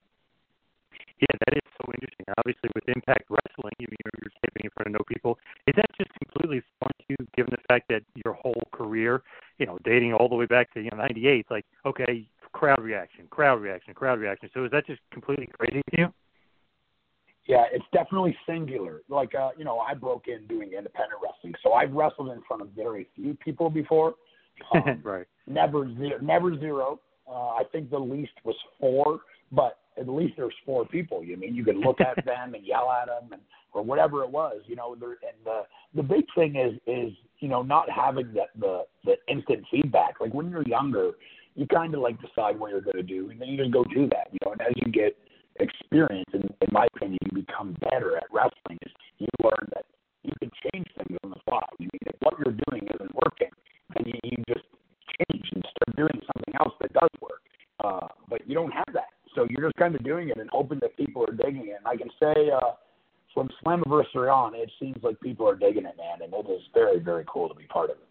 Yeah, 1.20 1.36
that 1.46 1.56
is 1.56 1.62
so 1.78 1.92
interesting. 1.92 2.26
Obviously, 2.38 2.70
with 2.74 2.84
Impact 2.88 3.24
Wrestling, 3.28 3.72
you 3.78 3.86
know, 3.86 4.10
you're 4.20 4.32
stepping 4.38 4.64
in 4.64 4.70
front 4.74 4.88
of 4.88 4.92
no 4.92 5.04
people. 5.06 5.38
Is 5.66 5.74
that 5.76 5.86
just 5.96 6.10
completely 6.18 6.62
fun 6.80 6.90
to 6.98 7.04
you, 7.08 7.16
given 7.36 7.52
the 7.52 7.62
fact 7.68 7.86
that 7.88 8.02
your 8.24 8.34
whole 8.34 8.62
career, 8.72 9.22
you 9.58 9.66
know, 9.66 9.78
dating 9.84 10.12
all 10.12 10.28
the 10.28 10.34
way 10.34 10.46
back 10.46 10.72
to 10.74 10.80
you 10.80 10.90
know 10.90 10.98
'98, 10.98 11.46
like 11.50 11.64
okay, 11.86 12.26
crowd 12.52 12.82
reaction, 12.82 13.26
crowd 13.30 13.60
reaction, 13.60 13.94
crowd 13.94 14.18
reaction. 14.18 14.48
So 14.54 14.64
is 14.64 14.70
that 14.72 14.86
just 14.86 15.00
completely 15.12 15.48
crazy 15.58 15.82
to 15.90 15.98
you? 15.98 16.08
Yeah, 17.54 17.66
it's 17.72 17.84
definitely 17.92 18.36
singular. 18.48 19.02
Like, 19.08 19.32
uh, 19.36 19.50
you 19.56 19.64
know, 19.64 19.78
I 19.78 19.94
broke 19.94 20.26
in 20.26 20.44
doing 20.48 20.72
independent 20.76 21.20
wrestling, 21.22 21.54
so 21.62 21.72
I've 21.72 21.92
wrestled 21.92 22.32
in 22.32 22.42
front 22.48 22.62
of 22.62 22.70
very 22.70 23.06
few 23.14 23.34
people 23.34 23.70
before. 23.70 24.14
Um, 24.72 25.00
right. 25.02 25.26
Never 25.48 25.92
zero. 25.96 26.18
Never 26.22 26.56
zero. 26.56 27.00
Uh, 27.28 27.48
I 27.58 27.62
think 27.72 27.90
the 27.90 27.98
least 27.98 28.30
was 28.44 28.54
four, 28.78 29.18
but 29.50 29.78
at 29.98 30.08
least 30.08 30.34
there's 30.36 30.54
four 30.64 30.86
people. 30.86 31.24
You 31.24 31.36
mean 31.36 31.56
you 31.56 31.64
could 31.64 31.76
look 31.76 32.00
at 32.00 32.24
them 32.24 32.54
and 32.54 32.64
yell 32.64 32.88
at 32.88 33.06
them 33.06 33.32
and 33.32 33.42
or 33.72 33.82
whatever 33.82 34.22
it 34.22 34.30
was. 34.30 34.60
You 34.66 34.76
know, 34.76 34.94
there, 34.94 35.10
and 35.10 35.36
the 35.44 35.62
the 35.96 36.04
big 36.04 36.24
thing 36.36 36.54
is 36.54 36.78
is 36.86 37.12
you 37.40 37.48
know 37.48 37.62
not 37.62 37.90
having 37.90 38.32
that 38.34 38.50
the 38.56 38.84
the 39.04 39.16
instant 39.28 39.64
feedback. 39.72 40.20
Like 40.20 40.32
when 40.32 40.50
you're 40.50 40.68
younger, 40.68 41.10
you 41.56 41.66
kind 41.66 41.92
of 41.92 42.00
like 42.00 42.16
decide 42.20 42.56
what 42.56 42.70
you're 42.70 42.80
going 42.80 42.96
to 42.96 43.02
do, 43.02 43.30
and 43.30 43.40
then 43.40 43.48
you 43.48 43.56
just 43.56 43.72
go 43.72 43.82
do 43.82 44.08
that. 44.10 44.28
You 44.30 44.38
know, 44.44 44.52
and 44.52 44.60
as 44.62 44.72
you 44.76 44.92
get 44.92 45.18
experience, 45.60 46.30
and 46.32 46.44
in 46.44 46.68
my 46.72 46.86
opinion, 46.94 47.18
you 47.26 47.42
become 47.42 47.76
better 47.90 48.16
at 48.16 48.24
wrestling. 48.32 48.78
Is 48.86 48.92
you 49.18 49.28
learn 49.42 49.68
that 49.74 49.84
you 50.22 50.32
can 50.38 50.50
change 50.72 50.86
things 50.96 51.18
on 51.24 51.30
the 51.30 51.40
fly. 51.44 51.62
You 51.78 51.88
mean 51.92 52.04
if 52.06 52.16
what 52.20 52.34
you're 52.38 52.56
doing 52.70 52.88
isn't 52.94 53.14
working, 53.14 53.50
then 53.94 54.04
you, 54.06 54.18
you 54.24 54.42
just 54.48 54.66
change 55.20 55.46
and 55.52 55.62
start 55.62 55.96
doing 55.96 56.20
something 56.34 56.54
else 56.58 56.74
that 56.80 56.92
does 56.92 57.10
work. 57.20 57.42
Uh, 57.84 58.08
but 58.28 58.46
you 58.48 58.54
don't 58.54 58.72
have 58.72 58.88
that 58.94 59.14
so 59.34 59.46
you're 59.50 59.68
just 59.68 59.76
kind 59.76 59.94
of 59.94 60.04
doing 60.04 60.28
it 60.28 60.38
and 60.38 60.48
hoping 60.50 60.78
that 60.80 60.96
people 60.96 61.24
are 61.24 61.32
digging 61.32 61.68
it. 61.68 61.78
And 61.78 61.86
I 61.86 61.96
can 61.96 62.08
say 62.20 62.50
uh, 62.50 62.72
from 63.32 63.50
Slammiversary 63.64 64.32
on, 64.32 64.54
it 64.54 64.70
seems 64.80 65.02
like 65.02 65.20
people 65.20 65.48
are 65.48 65.56
digging 65.56 65.84
it, 65.84 65.96
man, 65.96 66.22
and 66.22 66.32
it 66.32 66.50
is 66.50 66.62
very, 66.72 67.00
very 67.00 67.24
cool 67.28 67.48
to 67.48 67.54
be 67.54 67.64
part 67.64 67.90
of 67.90 67.96
it. 67.96 68.08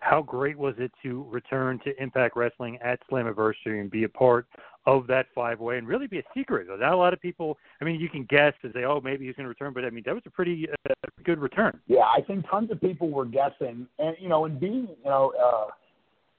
How 0.00 0.22
great 0.22 0.56
was 0.56 0.74
it 0.78 0.92
to 1.02 1.26
return 1.28 1.80
to 1.84 2.02
Impact 2.02 2.36
Wrestling 2.36 2.78
at 2.82 3.00
Slammiversary 3.10 3.80
and 3.80 3.90
be 3.90 4.04
a 4.04 4.08
part 4.08 4.46
of 4.88 5.06
that 5.06 5.26
five 5.34 5.60
way 5.60 5.76
and 5.76 5.86
really 5.86 6.06
be 6.06 6.18
a 6.18 6.22
secret? 6.34 6.66
Not 6.68 6.92
a 6.92 6.96
lot 6.96 7.12
of 7.12 7.20
people. 7.20 7.58
I 7.80 7.84
mean, 7.84 8.00
you 8.00 8.08
can 8.08 8.24
guess 8.24 8.54
and 8.62 8.72
say, 8.72 8.84
"Oh, 8.84 9.00
maybe 9.02 9.26
he's 9.26 9.34
going 9.36 9.44
to 9.44 9.48
return," 9.48 9.72
but 9.74 9.84
I 9.84 9.90
mean, 9.90 10.02
that 10.06 10.14
was 10.14 10.22
a 10.26 10.30
pretty 10.30 10.66
uh, 10.88 10.94
good 11.24 11.38
return. 11.38 11.78
Yeah, 11.86 12.04
I 12.04 12.22
think 12.22 12.48
tons 12.50 12.70
of 12.70 12.80
people 12.80 13.10
were 13.10 13.26
guessing, 13.26 13.86
and 13.98 14.16
you 14.18 14.28
know, 14.28 14.46
and 14.46 14.58
being 14.58 14.88
you 14.88 15.10
know 15.10 15.32
uh, 15.40 15.70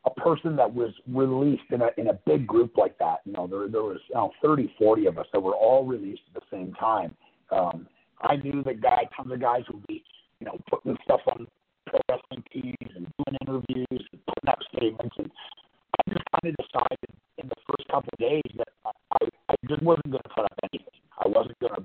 a 0.06 0.20
person 0.20 0.56
that 0.56 0.74
was 0.74 0.92
released 1.08 1.70
in 1.72 1.82
a 1.82 1.90
in 1.98 2.08
a 2.08 2.20
big 2.26 2.48
group 2.48 2.78
like 2.78 2.98
that, 2.98 3.20
you 3.26 3.34
know, 3.34 3.48
there 3.48 3.68
there 3.68 3.84
was 3.84 4.00
you 4.10 4.16
know, 4.16 4.32
30, 4.42 4.74
40 4.78 5.06
of 5.08 5.18
us 5.18 5.28
that 5.34 5.40
were 5.40 5.56
all 5.56 5.86
released 5.86 6.22
at 6.34 6.42
the 6.42 6.48
same 6.56 6.74
time. 6.74 7.16
Um, 7.52 7.88
I 8.22 8.36
knew 8.38 8.64
that 8.64 8.82
guy, 8.82 9.04
tons 9.16 9.32
of 9.32 9.40
guys 9.40 9.64
would 9.72 9.86
be, 9.88 10.04
you 10.40 10.46
know, 10.46 10.58
putting 10.70 10.98
stuff 11.04 11.22
on 11.28 11.48
pro 11.88 12.00
wrestling 12.10 12.44
tees 12.52 12.92
and 12.96 13.08
doing 13.18 13.38
interviews 13.42 14.06
and 14.12 14.26
putting 14.26 14.50
up 14.50 14.60
statements. 14.76 15.16
And 15.18 15.32
I 15.98 16.14
just 16.14 16.26
kind 16.32 16.54
of 16.54 16.66
decided 16.66 17.10
in 17.42 17.48
the 17.48 17.56
first 17.68 17.88
couple 17.90 18.10
of 18.14 18.20
days 18.20 18.52
that 18.58 18.68
I, 18.86 19.26
I 19.50 19.56
just 19.68 19.82
wasn't 19.84 20.12
going 20.12 20.24
to 20.24 20.30
put 20.30 20.46
up 20.46 20.54
anything. 20.72 20.88
I 21.18 21.28
wasn't 21.28 21.60
going 21.60 21.76
to 21.76 21.84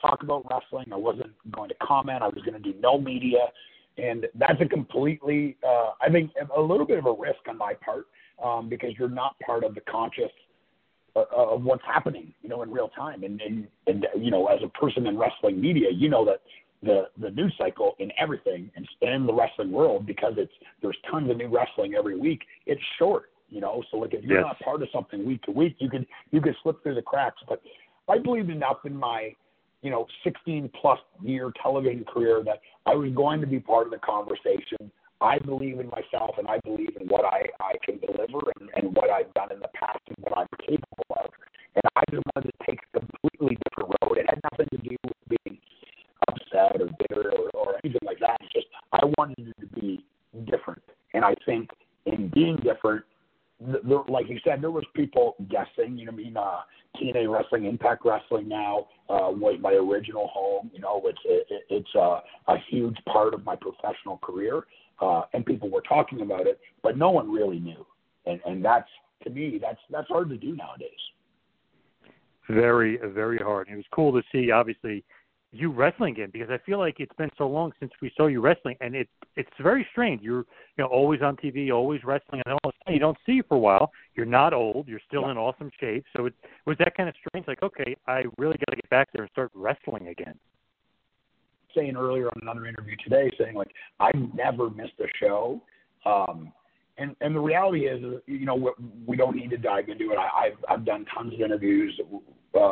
talk 0.00 0.22
about 0.22 0.46
wrestling. 0.50 0.92
I 0.92 0.96
wasn't 0.96 1.32
going 1.50 1.68
to 1.68 1.74
comment. 1.82 2.22
I 2.22 2.28
was 2.28 2.42
going 2.44 2.60
to 2.60 2.72
do 2.72 2.78
no 2.80 2.98
media. 2.98 3.38
And 3.98 4.26
that's 4.34 4.60
a 4.60 4.66
completely, 4.66 5.56
uh, 5.66 5.90
I 6.00 6.10
think, 6.10 6.30
a 6.56 6.60
little 6.60 6.86
bit 6.86 6.98
of 6.98 7.06
a 7.06 7.12
risk 7.12 7.40
on 7.48 7.58
my 7.58 7.74
part 7.74 8.06
um, 8.42 8.68
because 8.68 8.90
you're 8.98 9.08
not 9.08 9.36
part 9.44 9.64
of 9.64 9.74
the 9.74 9.82
conscious 9.82 10.32
uh, 11.14 11.24
of 11.36 11.62
what's 11.62 11.84
happening, 11.84 12.32
you 12.42 12.48
know, 12.48 12.62
in 12.62 12.70
real 12.70 12.88
time. 12.88 13.22
And, 13.22 13.40
and 13.42 13.68
and 13.86 14.06
you 14.16 14.30
know, 14.30 14.46
as 14.46 14.60
a 14.64 14.68
person 14.68 15.06
in 15.06 15.18
wrestling 15.18 15.60
media, 15.60 15.88
you 15.92 16.08
know 16.08 16.24
that 16.24 16.40
the 16.82 17.08
the 17.20 17.30
news 17.30 17.54
cycle 17.58 17.94
in 17.98 18.10
everything 18.18 18.70
and 18.76 18.88
in 19.02 19.26
the 19.26 19.32
wrestling 19.32 19.70
world 19.70 20.06
because 20.06 20.34
it's 20.38 20.52
there's 20.80 20.96
tons 21.10 21.30
of 21.30 21.36
new 21.36 21.48
wrestling 21.48 21.94
every 21.94 22.18
week. 22.18 22.40
It's 22.66 22.80
short, 22.98 23.30
you 23.52 23.60
know. 23.60 23.82
So 23.90 23.98
like 23.98 24.14
if 24.14 24.24
you're 24.24 24.38
Yes. 24.38 24.46
not 24.46 24.60
part 24.60 24.82
of 24.82 24.88
something 24.92 25.24
week 25.24 25.42
to 25.42 25.52
week, 25.52 25.76
you 25.78 25.90
could 25.90 26.06
you 26.30 26.40
could 26.40 26.56
slip 26.62 26.82
through 26.82 26.94
the 26.94 27.02
cracks. 27.02 27.40
But 27.48 27.60
I 28.08 28.18
believed 28.18 28.50
enough 28.50 28.78
in 28.84 28.96
my 28.96 29.34
you 29.82 29.90
know 29.90 30.06
16 30.24 30.70
plus 30.80 30.98
year 31.22 31.52
television 31.62 32.04
career 32.04 32.42
that 32.44 32.60
I 32.86 32.94
was 32.94 33.12
going 33.12 33.40
to 33.40 33.46
be 33.46 33.60
part 33.60 33.86
of 33.86 33.92
the 33.92 33.98
conversation. 33.98 34.90
I 35.20 35.38
believe 35.38 35.78
in 35.78 35.88
myself 35.88 36.34
and 36.38 36.48
I 36.48 36.58
believe 36.64 36.96
in 37.00 37.06
what 37.06 37.24
I, 37.24 37.46
I 37.60 37.74
can 37.84 37.98
deliver 37.98 38.40
and, 38.58 38.70
and 38.74 38.96
what 38.96 39.08
I've 39.08 39.32
done 39.34 39.52
in 39.52 39.60
the 39.60 39.68
past 39.72 40.00
and 40.08 40.16
what 40.18 40.36
I'm 40.36 40.48
capable 40.58 41.06
of. 41.10 41.30
And 41.76 41.82
I 41.94 42.02
just 42.10 42.24
wanted 42.34 42.50
to 42.50 42.66
take 42.66 42.80
a 42.94 42.98
completely 42.98 43.56
different 43.70 43.94
road. 44.02 44.18
It 44.18 44.26
had 44.28 44.40
nothing 44.50 44.66
to 44.72 44.78
do 44.78 44.96
with 45.04 45.38
being 45.44 45.58
upset 46.28 46.80
or 46.80 46.88
bitter 46.98 47.30
or, 47.30 47.50
or 47.54 47.74
anything 47.84 48.02
like 48.04 48.18
that. 48.18 48.38
It's 48.40 48.52
just 48.52 48.66
I 48.92 49.06
wanted 49.16 49.46
it 49.48 49.60
to 49.60 49.80
be 49.80 50.04
different. 50.50 50.82
And 51.14 51.24
I 51.24 51.34
think 51.46 51.70
in 52.06 52.28
being 52.34 52.56
different, 52.56 53.04
th- 53.64 53.82
there, 53.84 54.02
like 54.22 54.30
you 54.30 54.40
said, 54.44 54.62
there 54.62 54.70
was 54.70 54.84
people 54.94 55.34
guessing. 55.50 55.98
You 55.98 56.06
know, 56.06 56.12
I 56.12 56.14
mean, 56.14 56.36
uh, 56.36 56.60
TNA 56.96 57.32
Wrestling, 57.32 57.64
Impact 57.66 58.04
Wrestling 58.04 58.48
now 58.48 58.88
uh, 59.08 59.30
was 59.30 59.58
my 59.60 59.72
original 59.72 60.28
home. 60.28 60.70
You 60.72 60.80
know, 60.80 61.02
it's 61.04 61.18
it, 61.24 61.46
it- 61.50 61.62
it's 61.70 61.88
uh, 61.96 62.20
a 62.48 62.56
huge 62.70 62.96
part 63.10 63.34
of 63.34 63.44
my 63.44 63.56
professional 63.56 64.18
career, 64.18 64.64
uh, 65.00 65.22
and 65.32 65.44
people 65.44 65.70
were 65.70 65.82
talking 65.82 66.20
about 66.20 66.46
it, 66.46 66.60
but 66.82 66.96
no 66.96 67.10
one 67.10 67.30
really 67.30 67.58
knew. 67.58 67.84
And 68.26 68.40
and 68.46 68.64
that's 68.64 68.88
to 69.24 69.30
me, 69.30 69.58
that's 69.60 69.80
that's 69.90 70.08
hard 70.08 70.28
to 70.30 70.36
do 70.36 70.54
nowadays. 70.54 70.90
Very, 72.48 72.98
very 73.14 73.38
hard. 73.38 73.68
It 73.68 73.76
was 73.76 73.84
cool 73.92 74.12
to 74.12 74.22
see, 74.32 74.50
obviously, 74.50 75.04
you 75.52 75.70
wrestling 75.70 76.14
again 76.14 76.30
because 76.32 76.48
I 76.50 76.58
feel 76.64 76.78
like 76.78 76.96
it's 76.98 77.14
been 77.16 77.30
so 77.36 77.46
long 77.46 77.72
since 77.78 77.92
we 78.00 78.10
saw 78.16 78.26
you 78.26 78.40
wrestling, 78.40 78.76
and 78.80 78.94
it 78.94 79.08
it's 79.36 79.50
very 79.60 79.86
strange. 79.92 80.22
You're 80.22 80.38
you 80.76 80.78
know 80.78 80.86
always 80.86 81.20
on 81.20 81.36
TV, 81.36 81.70
always 81.70 82.02
wrestling, 82.04 82.40
and 82.46 82.54
all 82.54 82.60
of 82.64 82.70
a 82.70 82.84
sudden 82.84 82.94
you 82.94 83.00
don't 83.00 83.18
see 83.26 83.32
you 83.32 83.42
for 83.46 83.56
a 83.56 83.60
while. 83.60 83.92
You're 84.14 84.26
not 84.26 84.54
old. 84.54 84.88
You're 84.88 85.00
still 85.06 85.28
in 85.28 85.36
awesome 85.36 85.70
shape. 85.78 86.04
So 86.16 86.26
it 86.26 86.34
was 86.66 86.76
that 86.78 86.96
kind 86.96 87.08
of 87.08 87.14
strange. 87.26 87.46
Like, 87.46 87.62
okay, 87.62 87.94
I 88.06 88.22
really 88.38 88.56
got 88.58 88.70
to 88.70 88.76
get 88.76 88.88
back 88.88 89.08
there 89.12 89.22
and 89.22 89.30
start 89.32 89.50
wrestling 89.54 90.08
again. 90.08 90.34
saying 91.76 91.96
earlier 91.96 92.28
on 92.28 92.38
another 92.40 92.66
interview 92.66 92.96
today, 93.04 93.30
saying 93.38 93.54
like 93.54 93.70
I've 94.00 94.34
never 94.34 94.70
missed 94.70 94.94
a 95.00 95.06
show, 95.20 95.60
um, 96.06 96.50
and 96.96 97.14
and 97.20 97.34
the 97.34 97.40
reality 97.40 97.86
is, 97.86 98.02
you 98.26 98.46
know, 98.46 98.72
we, 99.06 99.16
don't 99.16 99.36
need 99.36 99.50
to 99.50 99.58
dive 99.58 99.88
into 99.90 100.12
it. 100.12 100.18
I, 100.18 100.46
I've 100.46 100.64
I've 100.68 100.84
done 100.86 101.04
tons 101.14 101.34
of 101.34 101.40
interviews 101.40 101.98
uh, 102.54 102.58
about 102.58 102.70
it, 102.70 102.71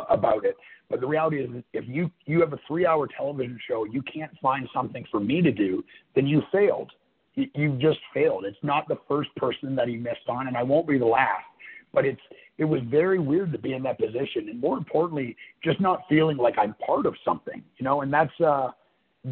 the 1.01 1.07
reality 1.07 1.37
is, 1.37 1.49
if 1.73 1.85
you 1.87 2.09
you 2.25 2.39
have 2.41 2.53
a 2.53 2.59
three-hour 2.67 3.07
television 3.15 3.59
show, 3.67 3.85
you 3.85 4.01
can't 4.03 4.31
find 4.41 4.67
something 4.73 5.05
for 5.11 5.19
me 5.19 5.41
to 5.41 5.51
do, 5.51 5.83
then 6.15 6.27
you 6.27 6.41
failed. 6.51 6.91
You, 7.35 7.47
you've 7.55 7.79
just 7.79 7.99
failed. 8.13 8.45
It's 8.45 8.57
not 8.63 8.87
the 8.87 8.97
first 9.07 9.33
person 9.35 9.75
that 9.75 9.87
he 9.87 9.97
missed 9.97 10.27
on, 10.27 10.47
and 10.47 10.57
I 10.57 10.63
won't 10.63 10.87
be 10.87 10.97
the 10.97 11.05
last. 11.05 11.45
But 11.93 12.05
it's 12.05 12.21
it 12.57 12.65
was 12.65 12.81
very 12.89 13.19
weird 13.19 13.51
to 13.51 13.57
be 13.57 13.73
in 13.73 13.83
that 13.83 13.99
position, 13.99 14.49
and 14.49 14.61
more 14.61 14.77
importantly, 14.77 15.35
just 15.63 15.81
not 15.81 16.01
feeling 16.07 16.37
like 16.37 16.55
I'm 16.57 16.75
part 16.85 17.05
of 17.05 17.15
something, 17.25 17.63
you 17.77 17.83
know. 17.83 18.01
And 18.01 18.13
that's 18.13 18.39
uh, 18.39 18.69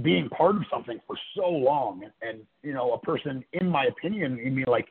being 0.01 0.29
part 0.29 0.55
of 0.55 0.63
something 0.71 0.99
for 1.08 1.17
so 1.36 1.49
long 1.49 2.03
and, 2.03 2.12
and 2.21 2.39
you 2.62 2.73
know 2.73 2.93
a 2.93 2.99
person 2.99 3.43
in 3.53 3.67
my 3.67 3.86
opinion 3.86 4.39
I 4.45 4.49
mean 4.49 4.65
like 4.67 4.88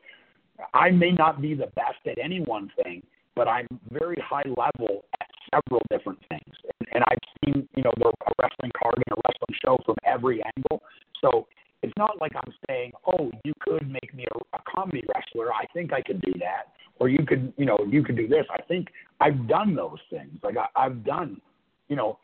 I 0.73 0.91
may 0.91 1.11
not 1.11 1.41
be 1.41 1.53
the 1.53 1.67
best 1.67 2.05
at 2.05 2.17
any 2.21 2.41
one 2.41 2.69
thing 2.83 3.01
but 3.35 3.47
I'm 3.47 3.67
very 3.91 4.21
high 4.21 4.43
level 4.45 5.05
several 5.53 5.81
different 5.89 6.19
things. 6.29 6.55
And, 6.79 6.87
and 6.93 7.03
I've 7.07 7.25
seen 7.43 7.67
you 7.75 7.83
know 7.83 7.91
the 7.97 8.07
a 8.07 8.31
wrestling 8.41 8.71
card 8.81 8.95
and 8.95 9.17
a 9.17 9.21
wrestling 9.25 9.59
show 9.63 9.77
from 9.85 9.95
every 10.05 10.41
angle. 10.55 10.81
So 11.21 11.47
it's 11.81 11.93
not 11.97 12.19
like 12.19 12.33
I'm 12.35 12.53
saying 12.67 12.91
oh 13.07 13.31
you 13.43 13.53
could 13.59 13.89
make 13.89 14.13
me 14.13 14.25
a, 14.33 14.57
a 14.57 14.59
comedy 14.67 15.03
wrestler. 15.13 15.53
I 15.53 15.65
think 15.73 15.93
I 15.93 16.01
could 16.01 16.21
do 16.21 16.33
that. 16.39 16.73
Or 16.99 17.09
you 17.09 17.25
could 17.25 17.53
you 17.57 17.65
know 17.65 17.77
you 17.89 18.03
could 18.03 18.17
do 18.17 18.27
this. 18.27 18.45
I 18.51 18.61
think 18.63 18.87
I've 19.19 19.47
done 19.47 19.75
those 19.75 19.99
things. 20.09 20.39
Like 20.43 20.55
I, 20.57 20.67
I've 20.75 21.03
done 21.03 21.41
you 21.87 21.95
know 21.95 22.19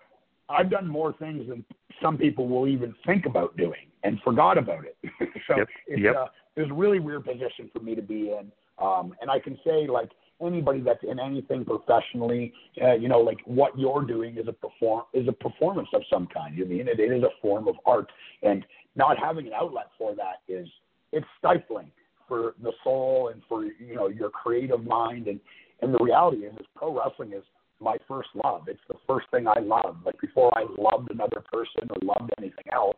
I've 0.49 0.69
done 0.69 0.87
more 0.87 1.13
things 1.13 1.47
than 1.49 1.65
some 2.01 2.17
people 2.17 2.47
will 2.47 2.67
even 2.67 2.93
think 3.05 3.25
about 3.25 3.57
doing 3.57 3.87
and 4.03 4.19
forgot 4.23 4.57
about 4.57 4.85
it. 4.85 4.97
so 5.47 5.57
Yep, 5.57 5.67
it's 5.87 6.01
yep. 6.01 6.15
uh, 6.15 6.27
it's 6.55 6.71
a 6.71 6.73
really 6.73 6.99
weird 6.99 7.25
position 7.25 7.69
for 7.73 7.79
me 7.79 7.95
to 7.95 8.01
be 8.01 8.31
in. 8.31 8.51
Um, 8.77 9.15
and 9.21 9.31
I 9.31 9.39
can 9.39 9.57
say 9.65 9.87
like 9.87 10.09
anybody 10.41 10.81
that's 10.81 11.03
in 11.03 11.19
anything 11.19 11.65
professionally, 11.65 12.53
uh, 12.81 12.93
you 12.93 13.07
know, 13.07 13.19
like 13.19 13.39
what 13.45 13.77
you're 13.77 14.03
doing 14.03 14.37
is 14.37 14.47
a 14.47 14.53
perform 14.53 15.03
is 15.13 15.27
a 15.27 15.31
performance 15.31 15.89
of 15.93 16.01
some 16.11 16.27
kind. 16.27 16.57
You 16.57 16.65
mean 16.65 16.87
it, 16.87 16.99
it 16.99 17.11
is 17.11 17.23
a 17.23 17.29
form 17.41 17.67
of 17.67 17.75
art, 17.85 18.11
and 18.43 18.65
not 18.95 19.17
having 19.17 19.47
an 19.47 19.53
outlet 19.53 19.87
for 19.97 20.15
that 20.15 20.41
is 20.47 20.67
it's 21.11 21.25
stifling 21.39 21.91
for 22.27 22.55
the 22.61 22.71
soul 22.83 23.29
and 23.33 23.41
for 23.47 23.65
you 23.65 23.95
know 23.95 24.07
your 24.07 24.29
creative 24.29 24.83
mind. 24.83 25.27
And 25.27 25.39
and 25.81 25.93
the 25.93 25.99
reality 25.99 26.45
is, 26.45 26.53
is 26.55 26.65
pro 26.75 26.97
wrestling 26.97 27.33
is 27.33 27.43
my 27.79 27.97
first 28.07 28.29
love. 28.43 28.63
It's 28.67 28.79
the 28.87 28.95
first 29.07 29.27
thing 29.31 29.47
I 29.47 29.59
love. 29.59 29.97
Like 30.05 30.19
before 30.21 30.51
I 30.57 30.65
loved 30.77 31.11
another 31.11 31.43
person 31.51 31.89
or 31.89 31.97
loved 32.01 32.31
anything 32.37 32.65
else, 32.73 32.97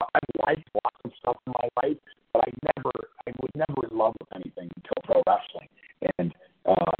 uh, 0.00 0.06
I 0.14 0.20
liked 0.46 0.68
lots 0.84 0.96
of 1.04 1.12
stuff 1.20 1.36
in 1.46 1.52
my 1.52 1.68
life, 1.82 1.98
but 2.32 2.44
I 2.44 2.50
never, 2.76 2.90
I 3.26 3.32
was 3.40 3.50
never 3.54 3.86
in 3.90 3.96
love 3.96 4.14
with 4.20 4.28
anything 4.34 4.70
until 4.76 5.02
pro 5.04 5.22
wrestling. 5.26 5.68
And 6.18 6.34
uh, 6.66 6.92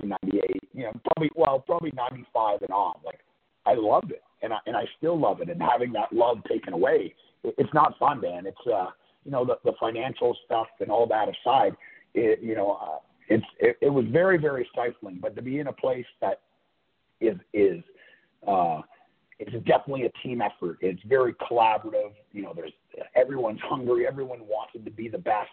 97, 0.00 0.16
98, 0.22 0.68
you 0.72 0.84
know, 0.84 0.92
probably, 1.04 1.30
well, 1.34 1.60
probably 1.60 1.92
95 1.94 2.62
and 2.62 2.70
on. 2.70 2.94
Like 3.04 3.20
I 3.66 3.74
loved 3.74 4.10
it, 4.10 4.22
and 4.42 4.52
I 4.52 4.58
and 4.66 4.76
I 4.76 4.84
still 4.98 5.18
love 5.18 5.40
it. 5.40 5.48
And 5.48 5.60
having 5.60 5.92
that 5.92 6.12
love 6.12 6.38
taken 6.48 6.72
away, 6.72 7.14
it, 7.42 7.54
it's 7.58 7.72
not 7.74 7.98
fun, 7.98 8.20
man. 8.20 8.46
It's 8.46 8.66
uh, 8.66 8.86
you 9.24 9.30
know, 9.30 9.44
the 9.44 9.58
the 9.64 9.72
financial 9.78 10.36
stuff 10.44 10.68
and 10.80 10.90
all 10.90 11.06
that 11.08 11.28
aside, 11.28 11.76
it, 12.14 12.40
you 12.42 12.54
know, 12.54 12.78
uh, 12.80 12.98
it's 13.28 13.44
it, 13.60 13.76
it 13.80 13.90
was 13.90 14.04
very 14.10 14.38
very 14.38 14.68
stifling. 14.72 15.18
But 15.20 15.36
to 15.36 15.42
be 15.42 15.58
in 15.58 15.68
a 15.68 15.72
place 15.72 16.06
that 16.20 16.40
is 17.20 17.36
is 17.52 17.82
uh, 18.46 18.80
it's 19.38 19.52
definitely 19.66 20.04
a 20.04 20.26
team 20.26 20.40
effort. 20.40 20.78
It's 20.80 21.02
very 21.04 21.34
collaborative. 21.34 22.12
You 22.32 22.42
know, 22.42 22.52
there's 22.54 22.72
everyone's 23.16 23.60
hungry. 23.62 24.06
Everyone 24.06 24.40
wants 24.40 24.72
it 24.74 24.84
to 24.84 24.90
be 24.90 25.08
the 25.08 25.18
best. 25.18 25.48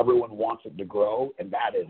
Everyone 0.00 0.36
wants 0.36 0.62
it 0.64 0.76
to 0.78 0.84
grow, 0.84 1.30
and 1.38 1.50
that 1.50 1.74
is, 1.78 1.88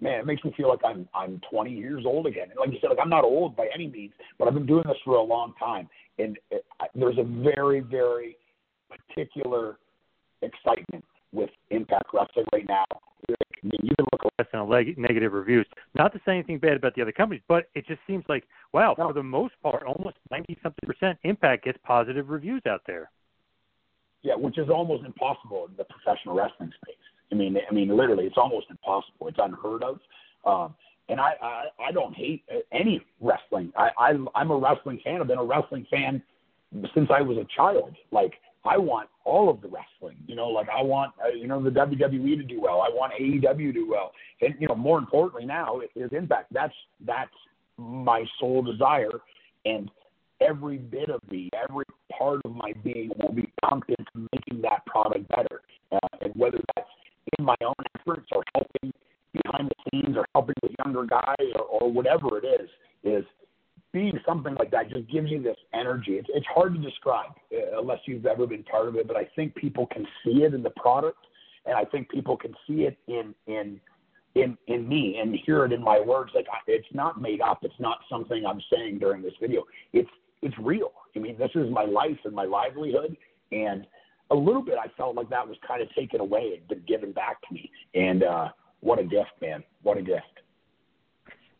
man, 0.00 0.20
it 0.20 0.26
makes 0.26 0.44
me 0.44 0.52
feel 0.56 0.68
like 0.68 0.80
I'm 0.84 1.08
I'm 1.14 1.40
20 1.50 1.72
years 1.72 2.04
old 2.06 2.26
again. 2.26 2.50
And 2.50 2.58
like 2.58 2.70
you 2.70 2.78
said, 2.80 2.88
like 2.88 2.98
I'm 3.00 3.10
not 3.10 3.24
old 3.24 3.56
by 3.56 3.68
any 3.74 3.88
means, 3.88 4.12
but 4.38 4.48
I've 4.48 4.54
been 4.54 4.66
doing 4.66 4.84
this 4.86 4.96
for 5.04 5.16
a 5.16 5.22
long 5.22 5.54
time, 5.58 5.88
and 6.18 6.38
it, 6.50 6.64
I, 6.80 6.86
there's 6.94 7.18
a 7.18 7.24
very 7.24 7.80
very 7.80 8.36
particular 8.88 9.78
excitement 10.42 11.04
with 11.32 11.50
Impact 11.70 12.06
Wrestling 12.12 12.46
right 12.52 12.66
now. 12.68 12.84
Like, 13.28 13.38
I 13.62 13.66
mean, 13.66 13.80
you 13.82 13.94
can 13.96 14.06
look 14.12 14.24
at 14.24 14.32
less 14.38 14.48
than 14.52 14.60
a 14.60 14.66
leg- 14.66 14.96
negative 14.96 15.32
reviews. 15.32 15.66
Not 15.94 16.12
to 16.12 16.20
say 16.24 16.32
anything 16.32 16.58
bad 16.58 16.76
about 16.76 16.94
the 16.94 17.02
other 17.02 17.12
companies, 17.12 17.42
but 17.48 17.68
it 17.74 17.86
just 17.86 18.00
seems 18.06 18.24
like 18.28 18.44
wow, 18.72 18.94
for 18.94 19.12
the 19.12 19.22
most 19.22 19.54
part, 19.62 19.82
almost 19.84 20.16
ninety 20.30 20.56
something 20.62 20.86
percent 20.86 21.18
Impact 21.24 21.64
gets 21.64 21.78
positive 21.84 22.28
reviews 22.28 22.62
out 22.68 22.82
there. 22.86 23.10
Yeah, 24.22 24.34
which 24.34 24.58
is 24.58 24.68
almost 24.68 25.04
impossible 25.04 25.66
in 25.70 25.76
the 25.76 25.84
professional 25.84 26.34
wrestling 26.34 26.72
space. 26.82 26.96
I 27.32 27.34
mean, 27.34 27.56
I 27.68 27.74
mean, 27.74 27.96
literally, 27.96 28.24
it's 28.24 28.36
almost 28.38 28.66
impossible. 28.70 29.28
It's 29.28 29.38
unheard 29.40 29.82
of. 29.82 29.98
Um, 30.44 30.74
and 31.08 31.20
I, 31.20 31.32
I 31.40 31.64
I 31.88 31.92
don't 31.92 32.14
hate 32.14 32.44
any 32.72 33.00
wrestling. 33.20 33.72
I, 33.76 33.90
I 33.98 34.12
I'm 34.34 34.50
a 34.50 34.56
wrestling 34.56 35.00
fan. 35.04 35.20
I've 35.20 35.28
been 35.28 35.38
a 35.38 35.44
wrestling 35.44 35.86
fan 35.90 36.22
since 36.94 37.08
I 37.10 37.22
was 37.22 37.38
a 37.38 37.46
child. 37.56 37.94
Like 38.10 38.34
I 38.64 38.76
want 38.76 39.08
all 39.24 39.48
of 39.48 39.60
the 39.60 39.68
wrestling. 39.68 40.16
You 40.26 40.34
know, 40.34 40.48
like 40.48 40.68
I 40.68 40.82
want 40.82 41.12
uh, 41.24 41.28
you 41.28 41.46
know 41.46 41.62
the 41.62 41.70
WWE 41.70 42.36
to 42.36 42.42
do 42.42 42.60
well. 42.60 42.80
I 42.80 42.88
want 42.90 43.12
AEW 43.20 43.56
to 43.56 43.72
do 43.72 43.88
well, 43.88 44.12
and 44.40 44.54
you 44.58 44.68
know 44.68 44.74
more 44.74 44.98
importantly 44.98 45.46
now 45.46 45.80
is 45.94 46.12
Impact. 46.12 46.52
That's 46.52 46.74
that's 47.04 47.30
my 47.76 48.24
sole 48.40 48.62
desire, 48.62 49.20
and 49.64 49.90
every 50.40 50.78
bit 50.78 51.08
of 51.08 51.20
me, 51.30 51.50
every 51.68 51.84
part 52.18 52.40
of 52.44 52.54
my 52.54 52.72
being 52.84 53.10
will 53.20 53.32
be 53.32 53.50
pumped 53.64 53.90
into 53.90 54.28
making 54.32 54.62
that 54.62 54.84
product 54.86 55.28
better. 55.28 55.62
Uh, 55.92 55.98
and 56.20 56.32
whether 56.34 56.58
that's 56.74 56.88
in 57.38 57.44
my 57.44 57.56
own 57.64 57.74
efforts 57.98 58.28
or 58.32 58.42
helping 58.54 58.92
behind 59.32 59.68
the 59.68 59.90
scenes 59.90 60.16
or 60.16 60.26
helping 60.34 60.54
with 60.62 60.72
younger 60.84 61.04
guys 61.04 61.46
or, 61.54 61.62
or 61.62 61.92
whatever 61.92 62.38
it 62.38 62.44
is, 62.44 62.68
is 63.04 63.24
being 63.92 64.18
something 64.26 64.54
like 64.58 64.70
that 64.70 64.90
just 64.90 65.10
gives 65.10 65.30
you 65.30 65.42
this 65.42 65.56
energy. 65.72 66.12
It's, 66.12 66.28
it's 66.34 66.46
hard 66.54 66.74
to 66.74 66.80
describe 66.80 67.30
uh, 67.52 67.80
unless 67.80 68.00
you've 68.06 68.26
ever 68.26 68.46
been 68.46 68.62
part 68.64 68.88
of 68.88 68.96
it, 68.96 69.08
but 69.08 69.16
I 69.16 69.26
think 69.36 69.54
people 69.54 69.86
can 69.86 70.06
see 70.24 70.42
it 70.42 70.54
in 70.54 70.62
the 70.62 70.70
product, 70.70 71.18
and 71.64 71.74
I 71.74 71.84
think 71.84 72.10
people 72.10 72.36
can 72.36 72.54
see 72.66 72.82
it 72.82 72.98
in 73.08 73.34
in 73.46 73.80
in 74.34 74.58
in 74.66 74.86
me 74.86 75.18
and 75.20 75.34
hear 75.46 75.64
it 75.64 75.72
in 75.72 75.82
my 75.82 75.98
words. 75.98 76.32
Like 76.34 76.46
I, 76.52 76.58
it's 76.66 76.86
not 76.92 77.20
made 77.20 77.40
up. 77.40 77.60
It's 77.62 77.80
not 77.80 78.00
something 78.10 78.44
I'm 78.44 78.60
saying 78.70 78.98
during 78.98 79.22
this 79.22 79.32
video. 79.40 79.64
It's 79.92 80.10
it's 80.42 80.54
real. 80.58 80.92
I 81.14 81.18
mean, 81.18 81.38
this 81.38 81.50
is 81.54 81.70
my 81.70 81.84
life 81.84 82.18
and 82.24 82.34
my 82.34 82.44
livelihood, 82.44 83.16
and 83.50 83.86
a 84.30 84.34
little 84.34 84.62
bit 84.62 84.74
I 84.82 84.88
felt 84.96 85.14
like 85.14 85.30
that 85.30 85.46
was 85.46 85.56
kind 85.66 85.82
of 85.82 85.92
taken 85.94 86.20
away 86.20 86.58
and 86.58 86.68
been 86.68 86.82
given 86.86 87.12
back 87.12 87.40
to 87.48 87.54
me. 87.54 87.70
And 87.94 88.22
uh, 88.22 88.48
what 88.80 88.98
a 88.98 89.04
gift, 89.04 89.30
man! 89.40 89.62
What 89.82 89.98
a 89.98 90.02
gift. 90.02 90.22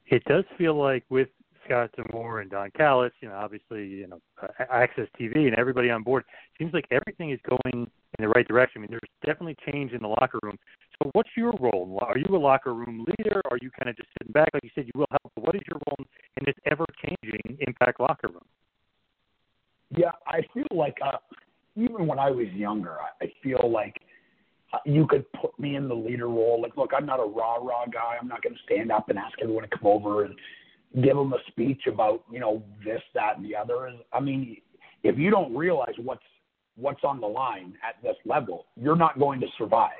It 0.08 0.24
does 0.24 0.44
feel 0.56 0.74
like 0.74 1.04
with 1.08 1.28
Scott 1.64 1.90
D'Amore 1.96 2.40
and 2.40 2.50
Don 2.50 2.70
Callis, 2.76 3.12
you 3.20 3.28
know, 3.28 3.34
obviously, 3.34 3.86
you 3.86 4.06
know, 4.06 4.20
uh, 4.40 4.46
AXS 4.72 5.08
TV 5.20 5.46
and 5.46 5.54
everybody 5.56 5.90
on 5.90 6.02
board, 6.02 6.24
seems 6.58 6.72
like 6.72 6.86
everything 6.90 7.30
is 7.30 7.40
going 7.48 7.86
in 8.18 8.22
the 8.22 8.28
right 8.28 8.46
direction. 8.46 8.80
I 8.80 8.80
mean, 8.82 8.90
there's 8.90 9.00
definitely 9.24 9.56
change 9.70 9.92
in 9.92 10.00
the 10.00 10.08
locker 10.08 10.38
room. 10.42 10.56
So, 11.02 11.10
what's 11.12 11.30
your 11.36 11.52
role? 11.60 11.98
Are 12.02 12.16
you 12.16 12.36
a 12.36 12.38
locker 12.38 12.72
room 12.72 13.04
leader? 13.06 13.42
Are 13.50 13.58
you 13.60 13.70
kind 13.78 13.90
of 13.90 13.96
just 13.96 14.08
sitting 14.18 14.32
back, 14.32 14.48
like 14.54 14.64
you 14.64 14.70
said, 14.74 14.86
you 14.86 14.92
will 14.94 15.06
help? 15.10 15.32
But 15.34 15.44
what 15.44 15.54
is 15.54 15.62
your 15.68 15.80
role 15.88 16.06
in 16.38 16.44
this 16.46 16.54
ever-changing 16.70 17.58
Impact 17.66 18.00
locker 18.00 18.28
room? 18.28 18.46
Yeah, 19.96 20.12
I 20.26 20.40
feel 20.52 20.66
like 20.74 20.96
uh, 21.04 21.18
even 21.76 22.06
when 22.06 22.18
I 22.18 22.30
was 22.30 22.48
younger, 22.48 22.96
I 23.20 23.30
feel 23.42 23.70
like 23.70 23.96
uh, 24.72 24.78
you 24.84 25.06
could 25.06 25.30
put 25.32 25.58
me 25.58 25.76
in 25.76 25.88
the 25.88 25.94
leader 25.94 26.28
role. 26.28 26.60
Like, 26.60 26.76
look, 26.76 26.90
I'm 26.96 27.06
not 27.06 27.20
a 27.20 27.24
rah 27.24 27.56
rah 27.56 27.86
guy. 27.86 28.16
I'm 28.20 28.28
not 28.28 28.42
going 28.42 28.54
to 28.54 28.62
stand 28.64 28.90
up 28.90 29.08
and 29.08 29.18
ask 29.18 29.38
everyone 29.40 29.68
to 29.68 29.76
come 29.76 29.86
over 29.86 30.24
and 30.24 30.34
give 31.02 31.16
them 31.16 31.32
a 31.32 31.38
speech 31.48 31.82
about 31.86 32.24
you 32.30 32.40
know 32.40 32.62
this, 32.84 33.02
that, 33.14 33.36
and 33.36 33.44
the 33.44 33.54
other. 33.54 33.92
I 34.12 34.20
mean, 34.20 34.56
if 35.02 35.18
you 35.18 35.30
don't 35.30 35.54
realize 35.54 35.94
what's 36.02 36.24
what's 36.76 37.04
on 37.04 37.20
the 37.20 37.26
line 37.26 37.74
at 37.86 38.02
this 38.02 38.16
level, 38.24 38.66
you're 38.76 38.96
not 38.96 39.18
going 39.18 39.40
to 39.40 39.46
survive. 39.56 39.92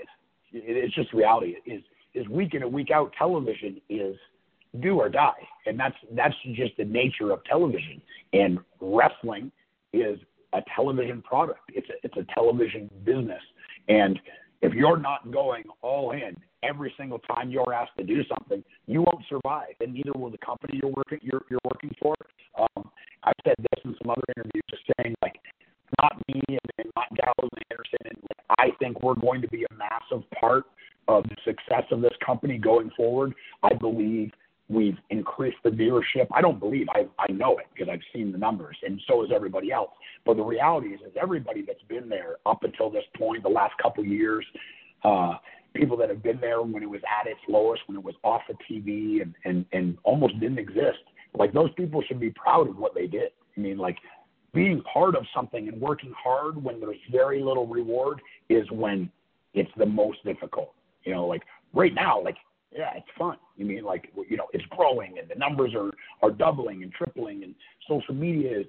It's 0.53 0.95
just 0.95 1.12
reality. 1.12 1.57
Is 1.67 1.83
is 2.15 2.27
week 2.29 2.55
in 2.55 2.62
and 2.62 2.73
week 2.73 2.91
out 2.91 3.12
television 3.19 3.81
is 3.89 4.17
do 4.81 4.99
or 4.99 5.09
die, 5.09 5.47
and 5.67 5.79
that's 5.79 5.97
that's 6.12 6.35
just 6.55 6.77
the 6.77 6.85
nature 6.85 7.31
of 7.31 7.45
television. 7.45 8.01
And 8.33 8.59
wrestling 8.81 9.53
is 9.93 10.19
a 10.57 10.62
television 10.75 11.23
product. 11.23 11.61
It's 11.69 11.88
a, 11.88 11.95
it's 12.03 12.16
a 12.16 12.35
television 12.35 12.90
business, 13.05 13.42
and 13.88 14.19
if 14.62 14.73
you're 14.73 14.99
not 14.99 15.31
going 15.31 15.64
all 15.83 16.12
in 16.12 16.37
every 16.62 16.92
single 16.97 17.19
time 17.21 17.51
you're 17.51 17.73
asked 17.73 17.97
to 17.99 18.05
do 18.05 18.23
something, 18.25 18.64
you 18.87 19.03
won't 19.03 19.25
survive, 19.29 19.75
and 19.81 19.92
neither 19.95 20.12
will 20.12 20.31
the 20.31 20.38
company 20.38 20.81
you're 20.83 20.92
working 20.92 21.19
you're, 21.23 21.42
you're 21.51 21.61
working 21.64 21.95
for. 22.01 22.14
Um, 22.59 22.90
I've 23.23 23.35
said 23.45 23.55
this 23.59 23.85
in 23.85 23.95
some 24.03 24.11
other 24.11 24.23
interviews, 24.37 24.64
just 24.71 24.83
saying 24.99 25.14
like, 25.23 25.38
not 26.01 26.12
me 26.29 26.40
and, 26.49 26.71
and 26.79 26.90
not 26.97 27.09
Gallows 27.16 27.51
and 27.53 27.64
Anderson, 27.71 27.99
and 28.07 28.19
like, 28.23 28.59
I 28.59 28.77
think 28.79 29.03
we're 29.03 29.14
going 29.14 29.42
to 29.42 29.49
be 29.49 29.64
a 29.64 29.75
massive 29.75 30.29
part 30.40 30.64
of 31.09 31.25
the 31.25 31.37
success 31.45 31.85
of 31.90 32.01
this 32.01 32.14
company 32.25 32.59
going 32.59 32.90
forward. 32.97 33.35
I 33.62 33.75
believe 33.75 34.33
we've 34.68 34.96
increased 35.11 35.59
the 35.64 35.70
viewership. 35.70 36.26
I 36.33 36.40
don't 36.40 36.59
believe 36.59 36.87
I 36.90 37.07
I 37.18 37.31
know 37.33 37.59
it 37.59 37.66
because 37.72 37.88
I've 37.92 38.00
seen 38.12 38.33
the 38.33 38.38
numbers, 38.38 38.76
and 38.83 39.00
so 39.07 39.22
has 39.22 39.31
everybody 39.35 39.72
else. 39.72 39.90
But 40.24 40.37
the 40.37 40.42
reality 40.42 40.88
is, 40.88 41.00
is 41.00 41.12
everybody 41.20 41.62
that's 41.62 41.83
been 41.88 42.09
there 42.09 42.37
up 42.46 42.64
until 42.64 42.90
this 42.90 43.05
point, 43.16 43.42
the 43.42 43.48
last 43.48 43.74
couple 43.81 44.02
of 44.02 44.09
years, 44.09 44.44
uh, 45.05 45.35
people 45.74 45.96
that 45.98 46.09
have 46.09 46.22
been 46.22 46.40
there 46.40 46.62
when 46.62 46.83
it 46.83 46.90
was 46.90 47.00
at 47.20 47.26
its 47.26 47.40
lowest, 47.48 47.83
when 47.87 47.96
it 47.96 48.02
was 48.02 48.14
off 48.24 48.42
the 48.48 48.55
TV 48.68 49.22
and 49.22 49.35
and 49.44 49.64
and 49.72 49.98
almost 50.02 50.38
didn't 50.40 50.59
exist. 50.59 50.98
Like 51.35 51.52
those 51.52 51.70
people 51.76 52.02
should 52.07 52.20
be 52.20 52.31
proud 52.31 52.68
of 52.68 52.76
what 52.76 52.94
they 52.94 53.07
did. 53.07 53.31
I 53.57 53.61
mean, 53.61 53.79
like 53.79 53.98
being 54.52 54.83
part 54.83 55.14
of 55.14 55.24
something 55.35 55.68
and 55.68 55.81
working 55.81 56.12
hard 56.16 56.62
when 56.62 56.81
there's 56.81 56.96
very 57.12 57.42
little 57.42 57.66
reward 57.66 58.20
is 58.48 58.68
when 58.70 59.11
it's 59.55 59.70
the 59.76 59.87
most 59.87 60.24
difficult. 60.24 60.72
You 61.05 61.12
know, 61.14 61.26
like 61.26 61.42
right 61.72 61.94
now, 61.94 62.20
like 62.22 62.37
yeah, 62.72 62.90
it's 62.96 63.07
fun. 63.18 63.37
You 63.57 63.66
mean 63.66 63.85
like 63.85 64.12
you 64.29 64.37
know 64.37 64.46
it's 64.52 64.64
growing 64.70 65.18
and 65.18 65.29
the 65.29 65.35
numbers 65.35 65.72
are 65.74 65.90
are 66.22 66.31
doubling 66.31 66.83
and 66.83 66.92
tripling 66.92 67.42
and 67.44 67.55
social 67.88 68.14
media 68.14 68.61
is 68.61 68.66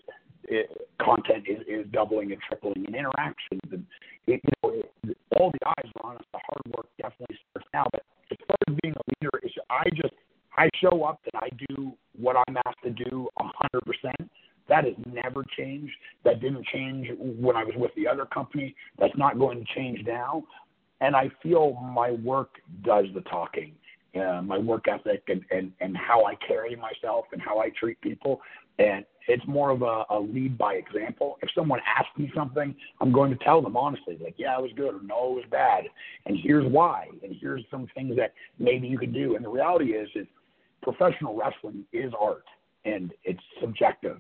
it, 0.50 0.70
content 1.02 1.46
is, 1.48 1.60
is 1.68 1.86
doubling 1.92 2.32
and 2.32 2.42
tripling 2.48 2.86
and 2.86 2.96
interactions 2.96 3.62
and 3.72 3.86
it, 4.28 4.42
you 4.44 4.52
know 4.64 4.74
it, 4.74 5.18
all 5.38 5.52
the 5.52 5.68
eyes 5.68 5.92
are 6.02 6.12
on 6.12 6.16
us. 6.18 6.24
The 6.32 6.40
hard 6.48 6.76
work 6.76 6.88
definitely 7.02 7.38
starts 7.50 7.68
now. 7.74 7.86
But 7.92 8.04
as 8.32 8.38
far 8.48 8.58
as 8.68 8.76
being 8.82 8.94
a 8.94 9.26
leader, 9.26 9.40
is 9.44 9.52
I 9.70 9.84
just 9.96 10.14
I 10.56 10.70
show 10.82 11.04
up 11.04 11.20
and 11.32 11.42
I 11.42 11.50
do 11.68 11.94
what 12.18 12.36
I'm 12.48 12.58
asked 12.66 12.84
to 12.84 12.92
do 12.92 13.28
a 13.40 13.44
hundred 13.44 13.86
percent. 13.86 14.30
That 14.70 14.84
has 14.84 14.96
never 15.06 15.46
changed. 15.58 15.94
That 16.24 16.42
didn't 16.42 16.66
change 16.68 17.08
when 17.20 17.56
I 17.56 17.64
was 17.64 17.74
with 17.78 17.92
the 17.96 18.08
other 18.08 18.26
company. 18.26 18.76
That's 19.00 19.18
not 19.18 19.40
going 19.40 19.60
to 19.60 19.66
change 19.74 20.06
now. 20.06 20.44
And 21.00 21.16
I 21.16 21.30
feel 21.42 21.74
my 21.74 22.12
work 22.12 22.50
does 22.84 23.06
the 23.14 23.22
talking 23.22 23.74
uh, 24.20 24.42
my 24.42 24.58
work 24.58 24.86
ethic 24.88 25.24
and, 25.28 25.42
and, 25.52 25.72
and 25.80 25.96
how 25.96 26.26
I 26.26 26.36
carry 26.36 26.76
myself 26.76 27.26
and 27.32 27.42
how 27.42 27.60
I 27.60 27.70
treat 27.70 28.00
people. 28.02 28.42
And 28.80 29.06
it's 29.28 29.46
more 29.48 29.72
of 29.72 29.82
a, 29.82 30.06
a 30.10 30.20
lead 30.20 30.58
by 30.58 30.76
example. 30.76 31.38
If 31.42 31.50
someone 31.56 31.80
asks 31.86 32.18
me 32.18 32.32
something, 32.36 32.76
I'm 33.02 33.12
going 33.12 33.32
to 33.36 33.44
tell 33.44 33.62
them 33.62 33.76
honestly, 33.76 34.18
like, 34.24 34.36
yeah, 34.38 34.58
it 34.58 34.62
was 34.62 34.72
good 34.76 34.94
or 34.94 35.02
no, 35.04 35.32
it 35.32 35.36
was 35.36 35.46
bad. 35.52 35.86
And 36.26 36.38
here's 36.42 36.70
why. 36.72 37.08
And 37.24 37.36
here's 37.40 37.64
some 37.72 37.88
things 37.96 38.16
that 38.18 38.34
maybe 38.60 38.88
you 38.88 38.98
could 38.98 39.14
do. 39.14 39.36
And 39.36 39.44
the 39.44 39.50
reality 39.50 39.92
is, 39.92 40.08
is 40.16 40.28
professional 40.82 41.36
wrestling 41.36 41.84
is 41.92 42.14
art 42.20 42.46
and 42.86 43.14
it's 43.24 43.42
subjective 43.60 44.20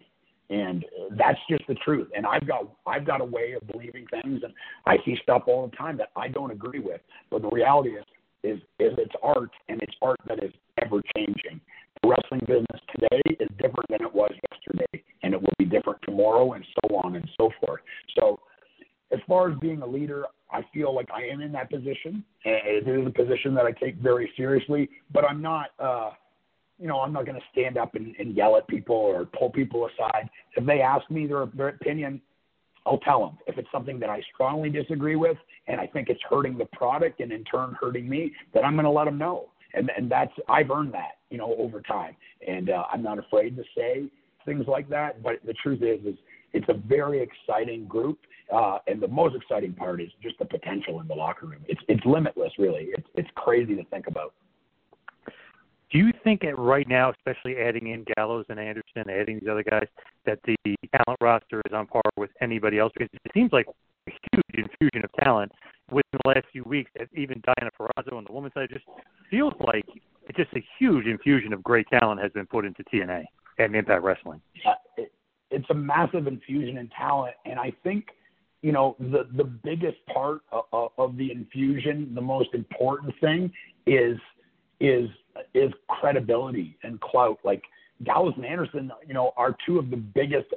and 0.49 0.85
that's 1.17 1.39
just 1.49 1.63
the 1.67 1.75
truth 1.75 2.07
and 2.15 2.25
i've 2.25 2.47
got 2.47 2.63
i've 2.85 3.05
got 3.05 3.21
a 3.21 3.25
way 3.25 3.53
of 3.53 3.67
believing 3.67 4.05
things 4.07 4.41
and 4.43 4.53
i 4.85 4.95
see 5.05 5.17
stuff 5.21 5.43
all 5.47 5.67
the 5.67 5.75
time 5.75 5.97
that 5.97 6.09
i 6.15 6.27
don't 6.27 6.51
agree 6.51 6.79
with 6.79 7.01
but 7.29 7.41
the 7.41 7.49
reality 7.49 7.89
is 7.89 8.03
is 8.43 8.59
is 8.79 8.93
its 8.97 9.13
art 9.23 9.51
and 9.69 9.81
it's 9.81 9.95
art 10.01 10.19
that 10.27 10.43
is 10.43 10.51
ever 10.83 11.01
changing. 11.15 11.59
The 12.01 12.09
wrestling 12.09 12.41
business 12.41 12.81
today 12.95 13.21
is 13.39 13.49
different 13.57 13.89
than 13.89 14.01
it 14.01 14.13
was 14.13 14.31
yesterday, 14.51 15.03
and 15.23 15.33
it 15.33 15.41
will 15.41 15.53
be 15.57 15.65
different 15.65 15.99
tomorrow, 16.03 16.53
and 16.53 16.63
so 16.81 16.95
on 16.97 17.15
and 17.15 17.27
so 17.37 17.49
forth. 17.59 17.81
So, 18.19 18.39
as 19.11 19.19
far 19.27 19.51
as 19.51 19.57
being 19.59 19.81
a 19.81 19.87
leader, 19.87 20.25
I 20.51 20.61
feel 20.73 20.93
like 20.93 21.09
I 21.13 21.23
am 21.23 21.41
in 21.41 21.51
that 21.53 21.69
position. 21.71 22.23
And 22.45 22.55
it 22.65 22.87
is 22.87 23.07
a 23.07 23.09
position 23.09 23.53
that 23.55 23.65
I 23.65 23.71
take 23.71 23.95
very 23.95 24.31
seriously, 24.37 24.89
but 25.11 25.23
I'm 25.25 25.41
not. 25.41 25.67
uh 25.79 26.11
you 26.79 26.87
know, 26.87 26.99
I'm 26.99 27.11
not 27.11 27.25
going 27.25 27.39
to 27.39 27.45
stand 27.51 27.75
up 27.75 27.95
and, 27.95 28.15
and 28.19 28.35
yell 28.35 28.55
at 28.55 28.67
people 28.67 28.95
or 28.95 29.25
pull 29.25 29.49
people 29.49 29.87
aside. 29.87 30.29
If 30.55 30.65
they 30.65 30.79
ask 30.81 31.09
me 31.09 31.25
their, 31.25 31.47
their 31.55 31.69
opinion, 31.69 32.21
I'll 32.87 32.99
tell 32.99 33.19
them. 33.19 33.37
If 33.47 33.57
it's 33.57 33.67
something 33.71 33.99
that 33.99 34.09
I 34.09 34.21
strongly 34.33 34.69
disagree 34.69 35.15
with 35.15 35.37
and 35.67 35.79
I 35.79 35.87
think 35.87 36.09
it's 36.09 36.21
hurting 36.29 36.57
the 36.57 36.65
product 36.65 37.19
and 37.19 37.31
in 37.31 37.43
turn 37.43 37.75
hurting 37.79 38.07
me, 38.07 38.31
then 38.53 38.63
I'm 38.63 38.73
going 38.73 38.85
to 38.85 38.91
let 38.91 39.05
them 39.05 39.17
know. 39.17 39.49
And 39.73 39.91
and 39.95 40.09
that's 40.09 40.31
I've 40.47 40.71
earned 40.71 40.93
that, 40.93 41.17
you 41.29 41.37
know, 41.37 41.53
over 41.57 41.81
time. 41.81 42.15
And 42.47 42.69
uh, 42.69 42.85
I'm 42.91 43.03
not 43.03 43.19
afraid 43.19 43.57
to 43.57 43.63
say 43.75 44.05
things 44.45 44.65
like 44.67 44.89
that. 44.89 45.21
But 45.21 45.45
the 45.45 45.53
truth 45.53 45.81
is, 45.83 45.99
is 46.05 46.17
it's 46.53 46.69
a 46.69 46.73
very 46.73 47.21
exciting 47.21 47.85
group. 47.85 48.19
Uh, 48.53 48.77
and 48.87 49.01
the 49.01 49.07
most 49.09 49.35
exciting 49.35 49.73
part 49.73 49.99
is 49.99 50.09
just 50.23 50.39
the 50.39 50.45
potential 50.45 51.01
in 51.01 51.07
the 51.07 51.13
locker 51.13 51.47
room. 51.47 51.61
It's 51.67 51.81
it's 51.89 52.05
limitless, 52.05 52.53
really. 52.57 52.87
It's 52.97 53.07
it's 53.15 53.29
crazy 53.35 53.75
to 53.75 53.83
think 53.85 54.07
about. 54.07 54.33
Do 55.91 55.99
you 55.99 56.11
think 56.23 56.43
at 56.43 56.57
right 56.59 56.87
now, 56.87 57.11
especially 57.11 57.57
adding 57.57 57.87
in 57.87 58.05
Gallows 58.15 58.45
and 58.49 58.59
Anderson, 58.59 59.09
adding 59.09 59.39
these 59.39 59.49
other 59.49 59.63
guys, 59.63 59.87
that 60.25 60.39
the 60.45 60.55
talent 60.91 61.17
roster 61.21 61.61
is 61.65 61.73
on 61.73 61.87
par 61.87 62.01
with 62.17 62.29
anybody 62.41 62.77
else? 62.77 62.91
Because 62.93 63.09
it 63.13 63.31
seems 63.33 63.53
like 63.53 63.67
a 64.07 64.11
huge 64.31 64.65
infusion 64.65 65.03
of 65.05 65.11
talent 65.23 65.51
within 65.89 66.19
the 66.23 66.29
last 66.29 66.45
few 66.51 66.63
weeks. 66.63 66.91
Even 67.15 67.41
Deonna 67.41 67.69
Purrazzo 67.79 68.17
on 68.17 68.25
the 68.25 68.33
women's 68.33 68.53
side 68.53 68.69
just 68.71 68.85
feels 69.29 69.53
like 69.65 69.85
it's 70.27 70.37
just 70.37 70.53
a 70.55 70.65
huge 70.77 71.05
infusion 71.05 71.53
of 71.53 71.63
great 71.63 71.87
talent 71.87 72.21
has 72.21 72.31
been 72.33 72.45
put 72.45 72.65
into 72.65 72.83
TNA 72.93 73.23
and 73.59 73.75
Impact 73.75 74.03
Wrestling. 74.03 74.41
Uh, 74.65 74.73
yeah, 74.97 75.05
it's 75.51 75.69
a 75.69 75.73
massive 75.73 76.27
infusion 76.27 76.77
in 76.77 76.89
talent, 76.89 77.35
and 77.45 77.57
I 77.59 77.71
think 77.83 78.07
you 78.61 78.73
know 78.73 78.97
the 78.99 79.27
the 79.35 79.45
biggest 79.45 79.97
part 80.13 80.41
of, 80.51 80.91
of 80.97 81.15
the 81.15 81.31
infusion, 81.31 82.11
the 82.13 82.21
most 82.21 82.49
important 82.53 83.13
thing 83.21 83.51
is 83.85 84.17
is 84.79 85.09
is 85.53 85.71
credibility 85.89 86.77
and 86.83 86.99
clout. 87.01 87.39
Like 87.43 87.63
Gallows 88.03 88.33
and 88.37 88.45
Anderson, 88.45 88.91
you 89.07 89.13
know, 89.13 89.31
are 89.37 89.55
two 89.65 89.79
of 89.79 89.89
the 89.89 89.97
biggest 89.97 90.47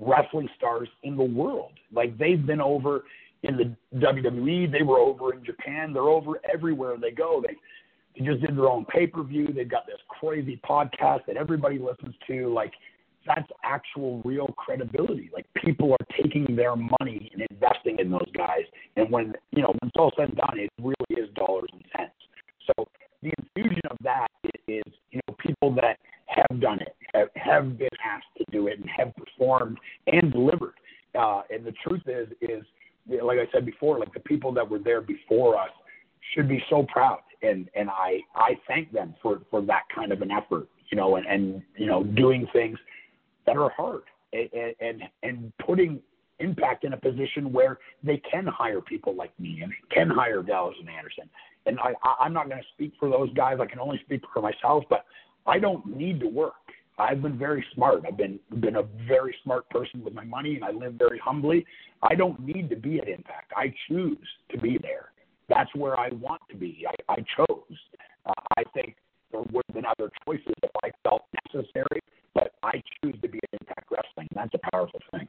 wrestling 0.00 0.48
stars 0.56 0.88
in 1.02 1.16
the 1.16 1.24
world. 1.24 1.72
Like 1.92 2.16
they've 2.18 2.44
been 2.44 2.60
over 2.60 3.04
in 3.42 3.56
the 3.56 3.98
WWE, 3.98 4.72
they 4.72 4.82
were 4.82 4.98
over 4.98 5.34
in 5.34 5.44
Japan, 5.44 5.92
they're 5.92 6.02
over 6.02 6.40
everywhere 6.50 6.96
they 7.00 7.10
go. 7.10 7.42
They 7.46 7.54
they 8.18 8.24
just 8.24 8.40
did 8.40 8.56
their 8.56 8.68
own 8.68 8.84
pay 8.86 9.06
per 9.06 9.22
view. 9.22 9.48
They've 9.52 9.68
got 9.68 9.86
this 9.86 9.98
crazy 10.08 10.60
podcast 10.68 11.26
that 11.26 11.36
everybody 11.36 11.78
listens 11.78 12.14
to. 12.28 12.52
Like 12.52 12.72
that's 13.26 13.48
actual 13.64 14.22
real 14.24 14.46
credibility. 14.56 15.30
Like 15.32 15.46
people 15.56 15.92
are 15.92 16.06
taking 16.22 16.54
their 16.54 16.76
money 16.76 17.30
and 17.32 17.42
investing 17.50 17.98
in 17.98 18.10
those 18.10 18.30
guys. 18.36 18.62
And 18.96 19.10
when 19.10 19.34
you 19.52 19.62
know 19.62 19.68
when 19.68 19.88
it's 19.88 19.96
all 19.96 20.12
said 20.16 20.28
and 20.28 20.36
done, 20.36 20.58
it 20.58 20.70
really 20.80 20.94
is 21.10 21.28
dollars 21.34 21.68
and 21.72 21.82
cents. 21.96 22.12
So 22.66 22.86
the 23.24 23.32
infusion 23.38 23.80
of 23.90 23.96
that 24.02 24.28
is, 24.68 24.82
you 25.10 25.20
know 25.26 25.34
people 25.38 25.74
that 25.74 25.98
have 26.26 26.60
done 26.60 26.78
it, 26.80 26.94
have, 27.14 27.28
have 27.34 27.78
been 27.78 27.88
asked 28.04 28.26
to 28.38 28.44
do 28.52 28.68
it, 28.68 28.78
and 28.78 28.88
have 28.88 29.12
performed 29.16 29.78
and 30.06 30.30
delivered. 30.30 30.74
Uh, 31.18 31.42
and 31.50 31.64
the 31.64 31.72
truth 31.86 32.02
is, 32.06 32.28
is 32.42 32.64
like 33.22 33.38
I 33.38 33.50
said 33.52 33.64
before, 33.64 33.98
like 33.98 34.12
the 34.12 34.20
people 34.20 34.52
that 34.52 34.68
were 34.68 34.78
there 34.78 35.00
before 35.00 35.58
us 35.58 35.70
should 36.34 36.48
be 36.48 36.62
so 36.68 36.86
proud, 36.92 37.20
and 37.42 37.68
and 37.74 37.88
I 37.90 38.20
I 38.34 38.58
thank 38.68 38.92
them 38.92 39.14
for 39.22 39.40
for 39.50 39.62
that 39.62 39.82
kind 39.94 40.12
of 40.12 40.22
an 40.22 40.30
effort, 40.30 40.68
you 40.90 40.96
know, 40.96 41.16
and 41.16 41.26
and 41.26 41.62
you 41.76 41.86
know 41.86 42.04
doing 42.04 42.46
things 42.52 42.78
that 43.46 43.56
are 43.56 43.70
hard 43.70 44.02
and 44.32 44.74
and, 44.80 45.02
and 45.22 45.52
putting 45.64 46.00
impact 46.40 46.84
in 46.84 46.92
a 46.92 46.96
position 46.96 47.52
where 47.52 47.78
they 48.02 48.20
can 48.30 48.46
hire 48.46 48.80
people 48.80 49.14
like 49.14 49.38
me 49.38 49.60
and 49.62 49.72
can 49.90 50.10
hire 50.10 50.42
Gallows 50.42 50.74
and 50.80 50.88
Anderson. 50.88 51.28
And 51.66 51.78
I, 51.80 51.94
I'm 52.20 52.32
not 52.32 52.48
going 52.48 52.60
to 52.60 52.68
speak 52.74 52.92
for 52.98 53.08
those 53.08 53.32
guys. 53.34 53.58
I 53.60 53.66
can 53.66 53.78
only 53.78 54.00
speak 54.04 54.22
for 54.32 54.42
myself, 54.42 54.84
but 54.90 55.04
I 55.46 55.58
don't 55.58 55.86
need 55.96 56.20
to 56.20 56.28
work. 56.28 56.54
I've 56.98 57.22
been 57.22 57.38
very 57.38 57.64
smart. 57.74 58.04
I've 58.06 58.16
been 58.16 58.38
been 58.60 58.76
a 58.76 58.84
very 59.08 59.34
smart 59.42 59.68
person 59.70 60.04
with 60.04 60.14
my 60.14 60.24
money, 60.24 60.54
and 60.54 60.64
I 60.64 60.70
live 60.70 60.94
very 60.94 61.18
humbly. 61.18 61.66
I 62.02 62.14
don't 62.14 62.38
need 62.40 62.70
to 62.70 62.76
be 62.76 63.00
at 63.00 63.08
Impact. 63.08 63.52
I 63.56 63.74
choose 63.88 64.18
to 64.52 64.58
be 64.58 64.78
there. 64.80 65.10
That's 65.48 65.74
where 65.74 65.98
I 65.98 66.10
want 66.10 66.40
to 66.50 66.56
be. 66.56 66.86
I, 66.88 67.14
I 67.14 67.16
chose. 67.36 67.78
Uh, 68.26 68.32
I 68.56 68.62
think 68.74 68.96
there 69.32 69.42
would 69.52 69.64
have 69.68 69.74
been 69.74 69.84
other 69.84 70.10
choices 70.24 70.54
if 70.62 70.70
I 70.84 70.90
felt 71.02 71.22
necessary, 71.52 72.00
but 72.32 72.52
I 72.62 72.80
choose 73.02 73.16
to 73.22 73.28
be 73.28 73.38
at 73.38 73.60
Impact 73.60 73.88
Wrestling. 73.90 74.28
That's 74.34 74.54
a 74.54 74.70
powerful 74.70 75.00
thing. 75.10 75.28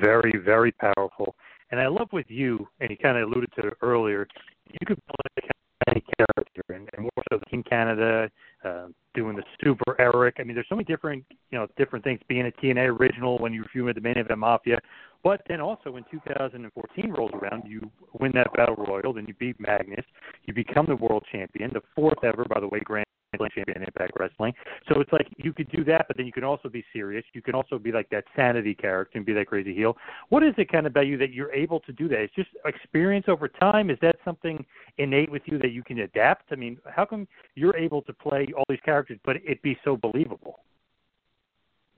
Very, 0.00 0.32
very 0.44 0.72
powerful. 0.72 1.34
And 1.70 1.80
I 1.80 1.86
love 1.86 2.08
with 2.12 2.26
you, 2.28 2.66
and 2.80 2.90
you 2.90 2.96
kind 2.96 3.18
of 3.18 3.28
alluded 3.28 3.50
to 3.60 3.68
it 3.68 3.74
earlier, 3.82 4.26
you 4.66 4.86
could 4.86 5.00
play 5.06 5.48
any 5.88 6.04
character, 6.18 6.62
and, 6.70 6.88
and 6.94 7.02
more 7.02 7.24
so 7.30 7.38
Team 7.50 7.62
Canada, 7.62 8.30
uh, 8.64 8.86
doing 9.14 9.36
the 9.36 9.42
Super 9.62 10.00
Eric. 10.00 10.36
I 10.38 10.44
mean, 10.44 10.54
there's 10.54 10.66
so 10.68 10.74
many 10.74 10.84
different, 10.84 11.24
you 11.50 11.58
know, 11.58 11.66
different 11.76 12.04
things. 12.04 12.20
Being 12.28 12.46
a 12.46 12.50
TNA 12.50 12.98
original 12.98 13.38
when 13.38 13.52
you 13.52 13.64
were 13.74 13.84
with 13.84 13.96
the 13.96 14.00
main 14.00 14.16
event 14.16 14.38
Mafia, 14.38 14.78
but 15.22 15.42
then 15.48 15.60
also 15.60 15.90
when 15.90 16.04
2014 16.10 17.10
rolls 17.10 17.30
around, 17.34 17.64
you 17.66 17.90
win 18.18 18.32
that 18.34 18.52
battle 18.54 18.76
royal, 18.76 19.12
then 19.12 19.26
you 19.26 19.34
beat 19.34 19.58
Magnus, 19.58 20.04
you 20.44 20.54
become 20.54 20.86
the 20.86 20.96
world 20.96 21.24
champion, 21.30 21.70
the 21.72 21.82
fourth 21.94 22.22
ever, 22.22 22.44
by 22.44 22.60
the 22.60 22.68
way, 22.68 22.80
Grand 22.80 23.06
champion 23.54 23.76
in 23.76 23.82
Impact 23.84 24.12
Wrestling. 24.18 24.54
So 24.88 25.00
it's 25.00 25.12
like 25.12 25.28
you 25.36 25.52
could 25.52 25.70
do 25.70 25.84
that, 25.84 26.06
but 26.08 26.16
then 26.16 26.26
you 26.26 26.32
can 26.32 26.44
also 26.44 26.68
be 26.68 26.84
serious. 26.92 27.24
You 27.34 27.42
can 27.42 27.54
also 27.54 27.78
be 27.78 27.92
like 27.92 28.08
that 28.10 28.24
sanity 28.34 28.74
character 28.74 29.18
and 29.18 29.26
be 29.26 29.32
that 29.34 29.46
crazy 29.46 29.74
heel. 29.74 29.96
What 30.30 30.42
is 30.42 30.54
it 30.56 30.70
kind 30.70 30.86
of 30.86 30.92
about 30.92 31.06
you 31.06 31.18
that 31.18 31.32
you're 31.32 31.52
able 31.52 31.80
to 31.80 31.92
do 31.92 32.08
that? 32.08 32.20
It's 32.20 32.34
just 32.34 32.48
experience 32.64 33.26
over 33.28 33.48
time. 33.48 33.90
Is 33.90 33.98
that 34.00 34.16
something 34.24 34.64
innate 34.96 35.30
with 35.30 35.42
you 35.46 35.58
that 35.58 35.72
you 35.72 35.82
can 35.82 36.00
adapt? 36.00 36.52
I 36.52 36.56
mean, 36.56 36.78
how 36.86 37.04
come 37.04 37.28
you're 37.54 37.76
able 37.76 38.02
to 38.02 38.12
play 38.12 38.48
all 38.56 38.64
these 38.68 38.80
characters, 38.84 39.18
but 39.24 39.36
it 39.36 39.62
be 39.62 39.76
so 39.84 39.96
believable? 39.96 40.60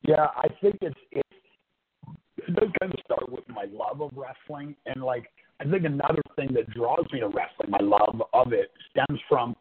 Yeah, 0.02 0.28
I 0.36 0.48
think 0.60 0.78
it's 0.80 0.98
it's 1.12 1.28
it 2.38 2.56
does 2.56 2.70
kind 2.80 2.92
of 2.92 3.00
start 3.04 3.30
with 3.30 3.46
my 3.48 3.66
love 3.70 4.00
of 4.00 4.10
wrestling, 4.16 4.74
and 4.86 5.02
like 5.02 5.30
I 5.60 5.64
think 5.64 5.84
another 5.84 6.22
thing 6.36 6.48
that 6.54 6.70
draws 6.70 7.04
me 7.12 7.20
to 7.20 7.28
wrestling, 7.28 7.68
my 7.68 7.80
love 7.80 8.22
of 8.32 8.52
it, 8.54 8.72
stems 8.90 9.20
from 9.28 9.54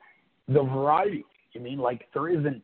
the 0.48 0.64
variety. 0.64 1.26
You 1.54 1.62
mean 1.62 1.80
like 1.80 2.06
there 2.14 2.30
isn't 2.30 2.62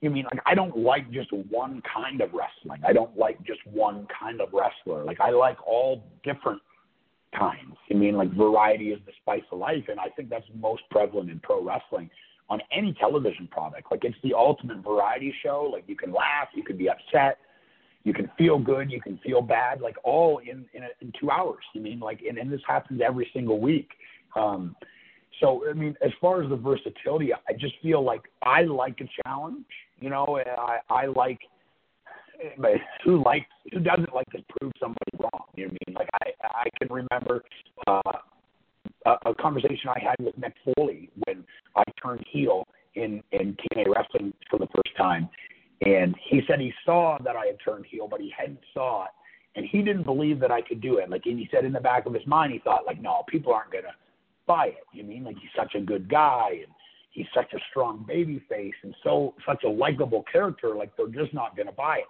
you 0.00 0.10
mean 0.10 0.24
like 0.24 0.40
I 0.46 0.54
don't 0.54 0.76
like 0.76 1.10
just 1.10 1.32
one 1.32 1.82
kind 1.82 2.20
of 2.20 2.30
wrestling. 2.32 2.80
I 2.86 2.92
don't 2.92 3.16
like 3.16 3.42
just 3.44 3.60
one 3.66 4.06
kind 4.18 4.40
of 4.40 4.48
wrestler. 4.52 5.04
Like 5.04 5.20
I 5.20 5.30
like 5.30 5.58
all 5.66 6.04
different 6.24 6.60
kinds. 7.36 7.76
You 7.88 7.96
mean 7.96 8.16
like 8.16 8.32
variety 8.32 8.90
is 8.90 9.00
the 9.06 9.12
spice 9.20 9.42
of 9.52 9.58
life 9.58 9.84
and 9.88 10.00
I 10.00 10.08
think 10.16 10.30
that's 10.30 10.46
most 10.58 10.82
prevalent 10.90 11.30
in 11.30 11.40
pro 11.40 11.62
wrestling 11.62 12.10
on 12.48 12.60
any 12.72 12.92
television 12.94 13.46
product. 13.46 13.90
Like 13.90 14.04
it's 14.04 14.16
the 14.22 14.34
ultimate 14.34 14.78
variety 14.78 15.34
show. 15.42 15.70
Like 15.72 15.84
you 15.86 15.96
can 15.96 16.12
laugh, 16.12 16.48
you 16.54 16.64
can 16.64 16.76
be 16.76 16.88
upset, 16.88 17.38
you 18.02 18.12
can 18.12 18.30
feel 18.36 18.58
good, 18.58 18.90
you 18.90 19.00
can 19.00 19.18
feel 19.18 19.42
bad, 19.42 19.80
like 19.80 19.96
all 20.02 20.38
in 20.38 20.66
in, 20.72 20.82
a, 20.82 20.88
in 21.00 21.12
two 21.20 21.30
hours. 21.30 21.62
You 21.74 21.80
mean 21.80 22.00
like 22.00 22.20
and, 22.28 22.38
and 22.38 22.50
this 22.50 22.62
happens 22.66 23.00
every 23.04 23.30
single 23.32 23.60
week. 23.60 23.90
Um, 24.34 24.74
so 25.40 25.64
I 25.68 25.72
mean, 25.72 25.96
as 26.04 26.12
far 26.20 26.42
as 26.42 26.50
the 26.50 26.56
versatility, 26.56 27.32
I 27.32 27.52
just 27.58 27.74
feel 27.82 28.02
like 28.02 28.22
I 28.42 28.62
like 28.62 29.00
a 29.00 29.08
challenge. 29.22 29.64
You 30.00 30.10
know, 30.10 30.40
I 30.58 30.78
I 30.88 31.06
like. 31.06 31.38
But 32.56 32.72
who 33.04 33.22
likes 33.22 33.46
who 33.72 33.80
doesn't 33.80 34.14
like 34.14 34.30
to 34.30 34.38
prove 34.58 34.72
somebody 34.80 35.10
wrong? 35.18 35.44
You 35.56 35.66
know 35.66 35.72
what 35.72 35.78
I 35.86 35.90
mean? 35.90 35.94
Like 35.94 36.08
I 36.22 36.30
I 36.42 36.68
can 36.78 36.88
remember 36.88 37.44
uh, 37.86 38.12
a, 39.06 39.30
a 39.30 39.34
conversation 39.34 39.90
I 39.90 39.98
had 39.98 40.16
with 40.24 40.38
Mick 40.40 40.52
Foley 40.64 41.10
when 41.26 41.44
I 41.76 41.82
turned 42.02 42.24
heel 42.30 42.66
in 42.94 43.22
in 43.32 43.56
TNA 43.74 43.94
wrestling 43.94 44.32
for 44.50 44.58
the 44.58 44.68
first 44.74 44.96
time, 44.96 45.28
and 45.82 46.14
he 46.28 46.40
said 46.46 46.60
he 46.60 46.72
saw 46.84 47.18
that 47.24 47.36
I 47.36 47.46
had 47.46 47.56
turned 47.64 47.86
heel, 47.86 48.08
but 48.08 48.20
he 48.20 48.32
hadn't 48.36 48.60
saw 48.72 49.04
it, 49.04 49.10
and 49.56 49.66
he 49.66 49.82
didn't 49.82 50.04
believe 50.04 50.40
that 50.40 50.50
I 50.50 50.62
could 50.62 50.80
do 50.80 50.96
it. 50.96 51.10
Like, 51.10 51.26
and 51.26 51.38
he 51.38 51.48
said 51.50 51.64
in 51.64 51.72
the 51.72 51.80
back 51.80 52.06
of 52.06 52.14
his 52.14 52.26
mind, 52.26 52.52
he 52.52 52.58
thought 52.58 52.86
like, 52.86 53.00
no, 53.00 53.22
people 53.28 53.52
aren't 53.52 53.72
gonna 53.72 53.94
buy 54.50 54.66
it. 54.66 54.84
You 54.92 55.04
mean 55.04 55.22
like 55.22 55.36
he's 55.38 55.50
such 55.56 55.76
a 55.76 55.80
good 55.80 56.10
guy 56.10 56.48
and 56.64 56.72
he's 57.12 57.26
such 57.32 57.52
a 57.52 57.58
strong 57.70 58.04
baby 58.06 58.42
face 58.48 58.74
and 58.82 58.94
so 59.04 59.34
such 59.46 59.62
a 59.64 59.68
likable 59.68 60.24
character, 60.30 60.74
like 60.74 60.90
they're 60.96 61.06
just 61.06 61.32
not 61.32 61.56
gonna 61.56 61.70
buy 61.70 61.98
it. 61.98 62.04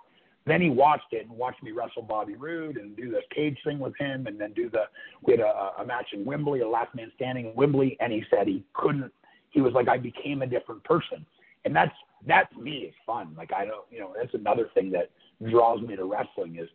Then 0.46 0.62
he 0.62 0.70
watched 0.70 1.12
it 1.12 1.26
and 1.26 1.36
watched 1.36 1.62
me 1.62 1.72
wrestle 1.72 2.00
Bobby 2.00 2.36
Roode 2.36 2.78
and 2.78 2.96
do 2.96 3.10
this 3.10 3.24
cage 3.34 3.58
thing 3.62 3.78
with 3.78 3.92
him, 3.98 4.26
and 4.26 4.40
then 4.40 4.54
do 4.54 4.70
the 4.70 4.84
we 5.22 5.34
had 5.34 5.40
a, 5.40 5.72
a 5.80 5.84
match 5.84 6.06
in 6.14 6.24
Wembley, 6.24 6.60
a 6.60 6.68
last 6.68 6.94
man 6.94 7.12
standing 7.14 7.50
in 7.50 7.54
Wembley, 7.54 7.98
and 8.00 8.10
he 8.10 8.24
said 8.30 8.48
he 8.48 8.64
couldn't. 8.72 9.12
He 9.50 9.60
was 9.60 9.74
like, 9.74 9.88
I 9.88 9.98
became 9.98 10.40
a 10.40 10.46
different 10.46 10.82
person, 10.82 11.26
and 11.66 11.76
that's 11.76 11.94
that 12.26 12.50
to 12.54 12.60
me 12.60 12.78
is 12.88 12.94
fun. 13.04 13.34
Like 13.36 13.52
I 13.52 13.66
don't, 13.66 13.84
you 13.90 14.00
know, 14.00 14.14
that's 14.18 14.32
another 14.32 14.70
thing 14.72 14.90
that 14.92 15.10
draws 15.50 15.82
me 15.82 15.94
to 15.94 16.04
wrestling 16.04 16.56
is 16.56 16.68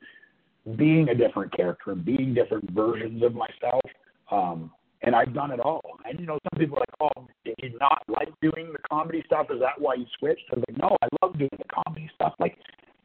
being 0.77 1.09
a 1.09 1.15
different 1.15 1.51
character 1.55 1.91
and 1.91 2.05
being 2.05 2.35
different 2.35 2.69
versions 2.69 3.23
of 3.23 3.33
myself. 3.33 3.81
Um, 4.29 4.71
and 5.01 5.15
I've 5.15 5.33
done 5.33 5.51
it 5.51 5.59
all. 5.59 5.99
And 6.05 6.19
you 6.19 6.25
know, 6.25 6.39
some 6.51 6.59
people 6.59 6.77
are 6.77 6.81
like, 6.81 7.11
"Oh, 7.17 7.27
did 7.43 7.55
you 7.61 7.77
not 7.79 8.03
like 8.07 8.29
doing 8.41 8.71
the 8.71 8.79
comedy 8.89 9.23
stuff? 9.25 9.47
Is 9.49 9.59
that 9.59 9.79
why 9.79 9.95
you 9.95 10.05
switched?" 10.19 10.43
I 10.51 10.55
was 10.55 10.63
like, 10.67 10.77
"No, 10.77 10.97
I 11.01 11.07
love 11.21 11.37
doing 11.37 11.49
the 11.57 11.83
comedy 11.83 12.09
stuff." 12.15 12.33
Like, 12.39 12.57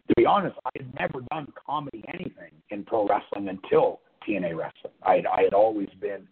to 0.09 0.15
be 0.17 0.27
honest, 0.27 0.57
I 0.65 0.71
had 0.77 0.95
never 0.99 1.25
done 1.31 1.53
comedy 1.67 2.05
anything 2.13 2.53
in 2.71 2.85
pro 2.85 3.07
wrestling 3.07 3.49
until 3.49 4.01
TNA 4.27 4.57
wrestling. 4.57 4.93
I 5.03 5.17
had, 5.17 5.27
I 5.27 5.43
had 5.43 5.55
always 5.55 5.89
been 6.01 6.27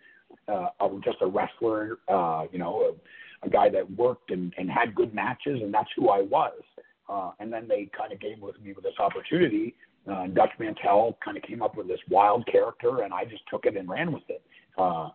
uh, 0.48 0.68
just 1.04 1.18
a 1.20 1.26
wrestler, 1.26 1.98
uh, 2.08 2.44
you 2.52 2.58
know, 2.58 2.94
a, 3.42 3.46
a 3.46 3.50
guy 3.50 3.68
that 3.70 3.90
worked 3.92 4.30
and, 4.30 4.52
and 4.58 4.70
had 4.70 4.94
good 4.94 5.14
matches, 5.14 5.60
and 5.62 5.72
that's 5.72 5.88
who 5.96 6.08
I 6.08 6.22
was. 6.22 6.60
Uh, 7.08 7.30
and 7.40 7.52
then 7.52 7.66
they 7.68 7.88
kind 7.96 8.12
of 8.12 8.20
came 8.20 8.40
with 8.40 8.60
me 8.60 8.72
with 8.72 8.84
this 8.84 8.98
opportunity. 8.98 9.74
Uh, 10.10 10.26
Dutch 10.28 10.50
Mantell 10.58 11.16
kind 11.24 11.36
of 11.36 11.42
came 11.42 11.62
up 11.62 11.76
with 11.76 11.88
this 11.88 12.00
wild 12.10 12.46
character, 12.46 13.02
and 13.02 13.12
I 13.12 13.24
just 13.24 13.42
took 13.50 13.64
it 13.64 13.76
and 13.76 13.88
ran 13.88 14.12
with 14.12 14.22
it. 14.28 14.42
Uh, 14.76 15.10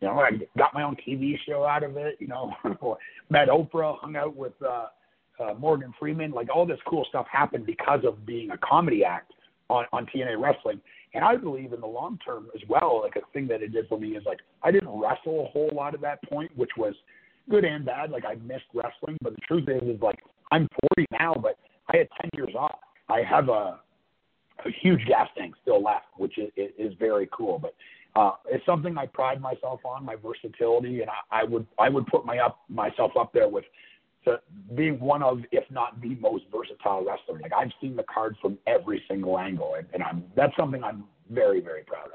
you 0.00 0.08
know, 0.08 0.18
I 0.18 0.30
got 0.58 0.74
my 0.74 0.82
own 0.82 0.96
TV 1.06 1.36
show 1.46 1.64
out 1.64 1.82
of 1.82 1.96
it. 1.96 2.16
You 2.18 2.28
know, 2.28 2.52
met 3.30 3.48
Oprah, 3.48 3.98
hung 3.98 4.16
out 4.16 4.36
with 4.36 4.52
uh, 4.62 4.86
uh, 5.42 5.54
Morgan 5.54 5.92
Freeman. 5.98 6.32
Like 6.32 6.48
all 6.54 6.66
this 6.66 6.78
cool 6.86 7.06
stuff 7.08 7.26
happened 7.30 7.66
because 7.66 8.00
of 8.04 8.26
being 8.26 8.50
a 8.50 8.58
comedy 8.58 9.04
act 9.04 9.32
on 9.70 9.86
on 9.92 10.06
TNA 10.06 10.40
Wrestling. 10.40 10.80
And 11.14 11.24
I 11.24 11.36
believe 11.36 11.72
in 11.72 11.80
the 11.80 11.86
long 11.86 12.18
term 12.24 12.48
as 12.54 12.60
well. 12.68 13.00
Like 13.02 13.16
a 13.16 13.26
thing 13.32 13.48
that 13.48 13.62
it 13.62 13.72
did 13.72 13.88
for 13.88 13.98
me 13.98 14.16
is 14.16 14.24
like 14.26 14.40
I 14.62 14.70
didn't 14.70 14.88
wrestle 14.88 15.44
a 15.44 15.50
whole 15.50 15.70
lot 15.72 15.94
at 15.94 16.00
that 16.02 16.22
point, 16.28 16.50
which 16.56 16.72
was 16.76 16.94
good 17.48 17.64
and 17.64 17.84
bad. 17.84 18.10
Like 18.10 18.24
I 18.26 18.34
missed 18.34 18.66
wrestling, 18.74 19.16
but 19.22 19.34
the 19.34 19.40
truth 19.48 19.68
is, 19.68 19.82
is 19.88 20.02
like 20.02 20.18
I'm 20.52 20.68
40 20.94 21.06
now, 21.18 21.34
but 21.34 21.58
I 21.88 21.96
had 21.96 22.08
10 22.20 22.30
years 22.34 22.54
off. 22.54 22.78
I 23.08 23.22
have 23.22 23.48
a 23.48 23.80
a 24.64 24.70
huge 24.82 25.04
gas 25.06 25.28
tank 25.36 25.54
still 25.62 25.82
left, 25.82 26.06
which 26.16 26.38
is, 26.38 26.50
is 26.56 26.94
very 26.98 27.28
cool. 27.32 27.58
But 27.58 27.74
uh, 28.16 28.32
it's 28.46 28.64
something 28.64 28.96
I 28.96 29.06
pride 29.06 29.40
myself 29.40 29.80
on, 29.84 30.04
my 30.04 30.16
versatility, 30.16 31.02
and 31.02 31.10
I, 31.10 31.42
I 31.42 31.44
would 31.44 31.66
I 31.78 31.90
would 31.90 32.06
put 32.06 32.24
my 32.24 32.38
up 32.38 32.60
myself 32.68 33.12
up 33.18 33.32
there 33.34 33.48
with 33.48 33.64
the, 34.24 34.40
being 34.74 34.98
one 34.98 35.22
of, 35.22 35.40
if 35.52 35.64
not 35.70 36.00
the 36.00 36.14
most 36.16 36.44
versatile 36.50 37.04
wrestler. 37.04 37.38
Like 37.40 37.52
I've 37.52 37.72
seen 37.80 37.94
the 37.94 38.04
card 38.04 38.36
from 38.40 38.58
every 38.66 39.02
single 39.06 39.38
angle, 39.38 39.74
and, 39.76 39.86
and 39.92 40.02
I'm 40.02 40.24
that's 40.34 40.56
something 40.56 40.82
I'm 40.82 41.04
very 41.30 41.60
very 41.60 41.82
proud 41.82 42.06
of. 42.06 42.12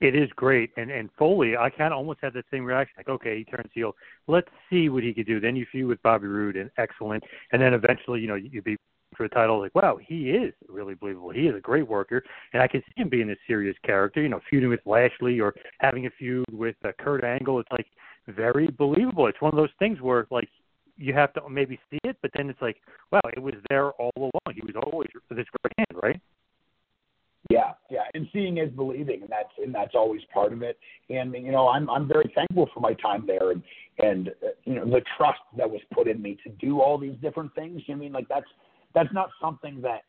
It 0.00 0.16
is 0.16 0.28
great, 0.34 0.70
and 0.76 0.90
and 0.90 1.10
Foley, 1.16 1.56
I 1.56 1.70
kind 1.70 1.92
of 1.92 1.98
almost 1.98 2.18
had 2.20 2.32
the 2.32 2.42
same 2.50 2.64
reaction. 2.64 2.94
Like, 2.96 3.08
okay, 3.08 3.38
he 3.38 3.44
turns 3.44 3.70
heel. 3.72 3.94
Let's 4.26 4.48
see 4.68 4.88
what 4.88 5.04
he 5.04 5.14
could 5.14 5.26
do. 5.26 5.38
Then 5.38 5.54
you 5.54 5.64
feud 5.70 5.86
with 5.86 6.02
Bobby 6.02 6.26
Roode, 6.26 6.56
and 6.56 6.70
excellent. 6.76 7.22
And 7.52 7.62
then 7.62 7.72
eventually, 7.72 8.20
you 8.20 8.26
know, 8.26 8.34
you 8.34 8.62
be 8.62 8.76
for 9.16 9.24
a 9.24 9.28
title. 9.28 9.60
Like, 9.60 9.74
wow, 9.74 9.98
he 10.00 10.30
is 10.30 10.52
really 10.68 10.94
believable. 10.94 11.30
He 11.30 11.46
is 11.46 11.54
a 11.54 11.60
great 11.60 11.86
worker, 11.86 12.22
and 12.52 12.62
I 12.62 12.68
can 12.68 12.82
see 12.82 13.02
him 13.02 13.08
being 13.08 13.30
a 13.30 13.36
serious 13.46 13.76
character. 13.84 14.22
You 14.22 14.28
know, 14.28 14.40
feuding 14.48 14.68
with 14.68 14.80
Lashley 14.86 15.40
or 15.40 15.54
having 15.78 16.06
a 16.06 16.10
feud 16.10 16.46
with 16.52 16.76
uh, 16.84 16.92
Kurt 16.98 17.24
Angle. 17.24 17.60
It's 17.60 17.72
like 17.72 17.86
very 18.28 18.68
believable. 18.68 19.26
It's 19.26 19.40
one 19.40 19.52
of 19.52 19.56
those 19.56 19.74
things 19.78 20.00
where 20.00 20.26
like 20.30 20.48
you 20.96 21.14
have 21.14 21.32
to 21.34 21.48
maybe 21.48 21.78
see 21.90 21.98
it, 22.04 22.16
but 22.22 22.30
then 22.36 22.50
it's 22.50 22.60
like, 22.60 22.76
wow, 23.10 23.20
it 23.34 23.40
was 23.40 23.54
there 23.68 23.90
all 23.92 24.12
along. 24.16 24.54
He 24.54 24.60
was 24.60 24.74
always 24.84 25.08
this 25.30 25.46
great 25.62 25.74
hand, 25.78 26.02
right? 26.02 26.20
Yeah, 27.48 27.72
yeah, 27.90 28.02
and 28.14 28.28
seeing 28.32 28.58
is 28.58 28.70
believing, 28.70 29.22
and 29.22 29.30
that's 29.30 29.48
and 29.58 29.74
that's 29.74 29.94
always 29.94 30.20
part 30.32 30.52
of 30.52 30.62
it. 30.62 30.78
And 31.08 31.32
you 31.34 31.50
know, 31.50 31.68
I'm 31.68 31.88
I'm 31.88 32.06
very 32.06 32.30
thankful 32.34 32.68
for 32.72 32.80
my 32.80 32.92
time 32.94 33.24
there, 33.26 33.50
and 33.50 33.62
and 33.98 34.28
uh, 34.28 34.48
you 34.64 34.74
know 34.74 34.84
the 34.84 35.00
trust 35.16 35.40
that 35.56 35.68
was 35.68 35.80
put 35.92 36.06
in 36.06 36.20
me 36.20 36.38
to 36.44 36.50
do 36.64 36.80
all 36.80 36.98
these 36.98 37.16
different 37.22 37.52
things. 37.54 37.82
I 37.88 37.94
mean, 37.94 38.12
like 38.12 38.28
that's 38.28 38.46
that's 38.94 39.12
not 39.12 39.30
something 39.40 39.80
that 39.82 40.02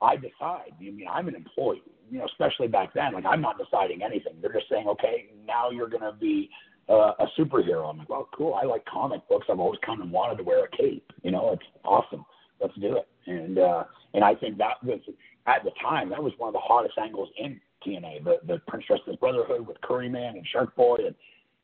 I 0.00 0.16
decide. 0.16 0.72
I 0.78 0.82
mean, 0.82 1.06
I'm 1.10 1.28
an 1.28 1.34
employee, 1.34 1.82
you 2.10 2.18
know, 2.18 2.26
especially 2.26 2.68
back 2.68 2.92
then. 2.94 3.14
Like, 3.14 3.24
I'm 3.24 3.40
not 3.40 3.56
deciding 3.58 4.02
anything. 4.02 4.34
They're 4.42 4.52
just 4.52 4.68
saying, 4.70 4.86
okay, 4.88 5.26
now 5.46 5.70
you're 5.70 5.88
going 5.88 6.02
to 6.02 6.12
be 6.12 6.50
uh, 6.88 7.12
a 7.18 7.26
superhero. 7.38 7.88
I'm 7.88 7.98
like, 7.98 8.08
well, 8.08 8.28
cool. 8.36 8.54
I 8.54 8.64
like 8.64 8.84
comic 8.84 9.26
books. 9.28 9.46
I've 9.50 9.58
always 9.58 9.80
kind 9.84 10.02
of 10.02 10.10
wanted 10.10 10.38
to 10.38 10.44
wear 10.44 10.64
a 10.64 10.76
cape. 10.76 11.10
You 11.22 11.30
know, 11.30 11.52
it's 11.52 11.62
awesome. 11.84 12.24
Let's 12.60 12.74
do 12.80 12.96
it. 12.96 13.08
And 13.26 13.58
uh, 13.58 13.84
and 14.14 14.24
I 14.24 14.34
think 14.34 14.56
that 14.58 14.82
was 14.82 15.00
at 15.46 15.64
the 15.64 15.72
time 15.82 16.10
that 16.10 16.22
was 16.22 16.32
one 16.38 16.48
of 16.48 16.54
the 16.54 16.60
hottest 16.60 16.94
angles 16.96 17.28
in 17.38 17.60
TNA. 17.86 18.24
The 18.24 18.36
the 18.46 18.60
Prince 18.68 18.86
Justice 18.86 19.16
Brotherhood 19.18 19.66
with 19.66 19.80
Curry 19.82 20.08
Man 20.08 20.36
and 20.36 20.46
Shark 20.52 20.74
Boy, 20.76 20.96
and 21.06 21.14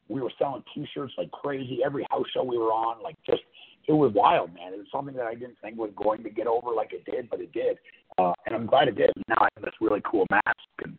we 0.09 0.21
were 0.21 0.33
selling 0.39 0.63
T-shirts 0.75 1.15
like 1.17 1.31
crazy. 1.31 1.81
Every 1.85 2.07
house 2.11 2.27
show 2.35 2.43
we 2.43 2.59
were 2.59 2.73
on, 2.73 3.03
like 3.03 3.17
just 3.25 3.43
it 3.89 3.93
was 3.93 4.13
wild, 4.15 4.55
man. 4.55 4.73
It 4.73 4.79
was 4.79 4.87
something 4.93 5.15
that 5.17 5.27
I 5.27 5.35
didn't 5.35 5.57
think 5.61 5.77
was 5.77 5.91
going 5.97 6.23
to 6.23 6.31
get 6.31 6.47
over 6.47 6.73
like 6.75 6.93
it 6.93 7.05
did, 7.05 7.29
but 7.29 7.41
it 7.41 7.53
did. 7.53 7.79
Uh, 8.19 8.33
and 8.47 8.55
I'm 8.55 8.67
glad 8.67 8.89
it 8.89 8.97
did. 8.97 9.11
Now 9.29 9.37
I 9.41 9.49
have 9.57 9.65
this 9.65 9.75
really 9.81 10.03
cool 10.05 10.27
mask 10.31 10.57
and 10.85 10.97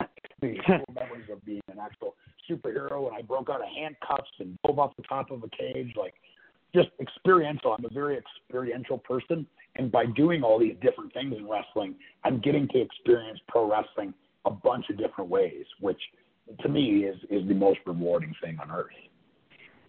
these 0.42 0.58
cool 0.66 0.84
memories 0.94 1.28
of 1.32 1.44
being 1.44 1.62
an 1.70 1.78
actual 1.80 2.14
superhero. 2.50 3.08
And 3.08 3.16
I 3.16 3.22
broke 3.22 3.48
out 3.50 3.60
of 3.60 3.68
handcuffs 3.74 4.30
and 4.40 4.58
dove 4.66 4.78
off 4.78 4.96
the 4.96 5.02
top 5.04 5.30
of 5.30 5.42
a 5.42 5.48
cage, 5.48 5.94
like 5.96 6.14
just 6.74 6.88
experiential. 7.00 7.72
I'm 7.72 7.84
a 7.84 7.92
very 7.92 8.18
experiential 8.18 8.98
person, 8.98 9.46
and 9.76 9.90
by 9.90 10.04
doing 10.06 10.42
all 10.42 10.58
these 10.58 10.76
different 10.82 11.14
things 11.14 11.34
in 11.36 11.48
wrestling, 11.48 11.94
I'm 12.24 12.40
getting 12.40 12.68
to 12.68 12.80
experience 12.80 13.40
pro 13.48 13.70
wrestling 13.70 14.12
a 14.44 14.50
bunch 14.50 14.86
of 14.90 14.98
different 14.98 15.30
ways, 15.30 15.64
which 15.80 16.00
to 16.60 16.68
me 16.68 17.04
is 17.04 17.16
is 17.30 17.46
the 17.48 17.54
most 17.54 17.78
rewarding 17.86 18.34
thing 18.42 18.58
on 18.60 18.70
earth. 18.70 18.92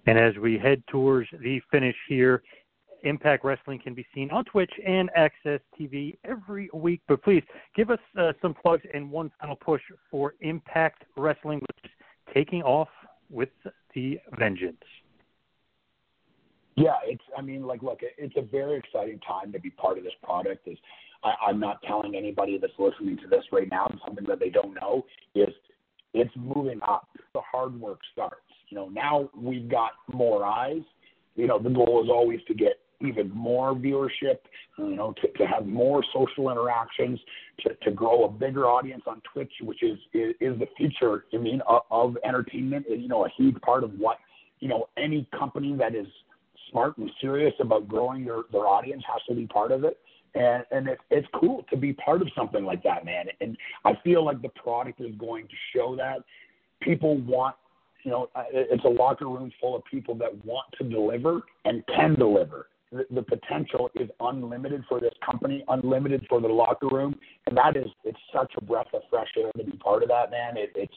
And 0.08 0.18
as 0.18 0.36
we 0.38 0.58
head 0.58 0.84
towards 0.88 1.30
the 1.42 1.62
finish 1.72 1.96
here, 2.08 2.42
Impact 3.04 3.46
Wrestling 3.46 3.80
can 3.80 3.94
be 3.94 4.06
seen 4.14 4.30
on 4.32 4.44
Twitch 4.46 4.72
and 4.86 5.10
AXS 5.18 5.60
TV 5.80 6.18
every 6.26 6.70
week. 6.74 7.02
But 7.08 7.24
please 7.24 7.44
give 7.76 7.90
us 7.90 8.00
uh, 8.20 8.34
some 8.42 8.54
plugs 8.54 8.84
and 8.94 9.10
one 9.10 9.32
final 9.40 9.56
push 9.56 9.82
for 10.10 10.36
Impact 10.42 11.04
Wrestling, 11.16 11.60
which 11.60 11.86
is 11.86 11.92
taking 12.34 12.62
off 12.64 12.90
with 13.30 13.50
the 13.94 14.20
vengeance. 14.38 14.78
Yeah, 16.76 16.96
it's. 17.06 17.24
I 17.38 17.42
mean, 17.42 17.66
like, 17.66 17.84
look, 17.84 18.00
it's 18.02 18.36
a 18.38 18.42
very 18.42 18.78
exciting 18.78 19.20
time 19.20 19.52
to 19.52 19.60
be 19.60 19.70
part 19.70 19.98
of 19.98 20.04
this 20.06 20.14
product. 20.24 20.66
Is 20.68 20.78
I, 21.24 21.34
I'm 21.48 21.60
not 21.60 21.82
telling 21.84 22.16
anybody 22.16 22.58
that's 22.58 22.74
listening 22.80 23.18
to 23.18 23.28
this 23.28 23.44
right 23.52 23.68
now 23.70 23.94
something 24.06 24.26
that 24.28 24.40
they 24.40 24.50
don't 24.50 24.74
know 24.74 25.06
is 25.36 25.50
it's 26.14 26.32
moving 26.38 26.80
up. 26.88 27.08
The 27.34 27.42
hard 27.52 27.80
work 27.80 28.00
starts. 28.14 28.42
You 28.70 28.78
know, 28.78 28.90
now 28.90 29.30
we've 29.36 29.70
got 29.70 29.92
more 30.12 30.46
eyes. 30.46 30.82
You 31.36 31.48
know, 31.48 31.60
the 31.60 31.70
goal 31.70 32.04
is 32.04 32.10
always 32.10 32.40
to 32.48 32.54
get 32.54 32.80
even 33.02 33.30
more 33.30 33.74
viewership, 33.74 34.40
you 34.78 34.96
know, 34.96 35.14
to, 35.22 35.28
to 35.38 35.48
have 35.48 35.66
more 35.66 36.04
social 36.14 36.52
interactions, 36.52 37.20
to, 37.62 37.74
to 37.84 37.92
grow 37.92 38.26
a 38.26 38.30
bigger 38.30 38.68
audience 38.68 39.04
on 39.08 39.22
Twitch, 39.32 39.52
which 39.62 39.82
is, 39.84 39.98
is, 40.14 40.34
is 40.42 40.60
the 40.60 40.68
future, 40.76 41.24
I 41.34 41.38
mean, 41.38 41.62
of, 41.66 41.84
of 41.92 42.18
entertainment, 42.26 42.88
and, 42.90 43.02
you 43.02 43.08
know, 43.08 43.26
a 43.26 43.30
huge 43.38 43.56
part 43.62 43.84
of 43.84 43.92
what, 43.94 44.18
you 44.60 44.68
know, 44.68 44.90
any 44.98 45.26
company 45.38 45.76
that 45.78 45.96
is 45.96 46.08
smart 46.70 46.98
and 46.98 47.10
serious 47.22 47.54
about 47.62 47.88
growing 47.88 48.26
their, 48.26 48.42
their 48.52 48.68
audience 48.68 49.04
has 49.12 49.22
to 49.30 49.34
be 49.34 49.48
part 49.48 49.72
of 49.72 49.86
it. 49.86 49.98
And, 50.36 50.64
and 50.72 50.90
it, 50.90 51.00
it's 51.10 51.28
cool 51.34 51.66
to 51.70 51.78
be 51.78 51.94
part 51.94 52.22
of 52.22 52.28
something 52.38 52.64
like 52.66 52.84
that, 52.84 53.06
man. 53.06 53.28
And 53.42 53.58
I 53.86 53.94
feel 54.04 54.24
like 54.24 54.42
the 54.42 54.50
product 54.50 55.00
is 55.02 55.16
going 55.18 55.48
to 55.48 55.56
show 55.74 55.96
that 55.96 56.20
people 56.82 57.18
want 57.18 57.56
you 58.04 58.12
know, 58.12 58.30
it's 58.52 58.84
a 58.86 58.90
locker 58.90 59.28
room 59.28 59.52
full 59.60 59.76
of 59.76 59.84
people 59.86 60.16
that 60.16 60.46
want 60.46 60.66
to 60.78 60.84
deliver 60.88 61.42
and 61.66 61.84
can 61.88 62.16
deliver. 62.16 62.68
The, 62.92 63.06
the 63.12 63.22
potential 63.22 63.92
is 63.96 64.10
unlimited 64.20 64.84
for 64.90 65.00
this 65.00 65.14
company, 65.24 65.64
unlimited 65.68 66.26
for 66.28 66.42
the 66.42 66.48
locker 66.48 66.88
room, 66.88 67.16
and 67.46 67.56
that 67.56 67.78
is 67.78 67.86
it's 68.04 68.18
such 68.34 68.52
a 68.58 68.64
breath 68.64 68.88
of 68.94 69.02
fresh 69.12 69.28
air 69.38 69.52
to 69.58 69.64
be 69.64 69.78
part 69.78 70.02
of 70.02 70.10
that, 70.10 70.32
man. 70.32 70.58
It, 70.58 70.72
it's 70.76 70.96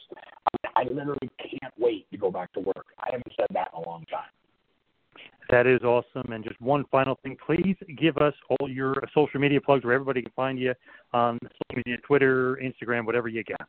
I 0.74 0.84
literally 0.84 1.30
can't 1.38 1.74
wait 1.78 2.10
to 2.10 2.16
go 2.16 2.30
back 2.30 2.52
to 2.54 2.60
work. 2.60 2.86
I 2.98 3.08
haven't 3.10 3.32
said 3.36 3.48
that 3.52 3.68
in 3.76 3.82
a 3.82 3.86
long 3.86 4.06
time. 4.10 4.30
That 5.50 5.66
is 5.66 5.82
awesome. 5.82 6.32
And 6.32 6.42
just 6.42 6.58
one 6.62 6.84
final 6.90 7.18
thing, 7.22 7.36
please 7.44 7.76
give 7.98 8.16
us 8.16 8.32
all 8.48 8.70
your 8.70 8.94
social 9.14 9.38
media 9.38 9.60
plugs 9.60 9.84
where 9.84 9.92
everybody 9.92 10.22
can 10.22 10.32
find 10.34 10.58
you 10.58 10.72
on 11.12 11.38
social 11.42 11.82
media, 11.84 11.98
Twitter, 12.06 12.58
Instagram, 12.62 13.04
whatever 13.04 13.28
you 13.28 13.44
got. 13.44 13.68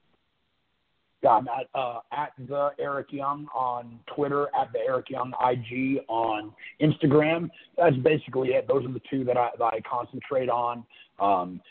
Yeah, 1.23 1.29
I'm 1.31 1.47
at 1.47 1.67
uh, 1.73 1.99
at 2.11 2.33
the 2.49 2.71
Eric 2.79 3.13
Young 3.13 3.47
on 3.55 3.97
Twitter, 4.13 4.47
at 4.59 4.73
the 4.73 4.79
Eric 4.79 5.09
Young 5.09 5.31
IG 5.41 6.01
on 6.09 6.53
Instagram. 6.81 7.49
That's 7.77 7.95
basically 7.97 8.49
it. 8.49 8.67
Those 8.67 8.85
are 8.85 8.91
the 8.91 9.01
two 9.09 9.23
that 9.23 9.37
I 9.37 9.49
that 9.57 9.63
I 9.63 9.79
concentrate 9.89 10.49
on. 10.49 10.83
Um, 11.19 11.61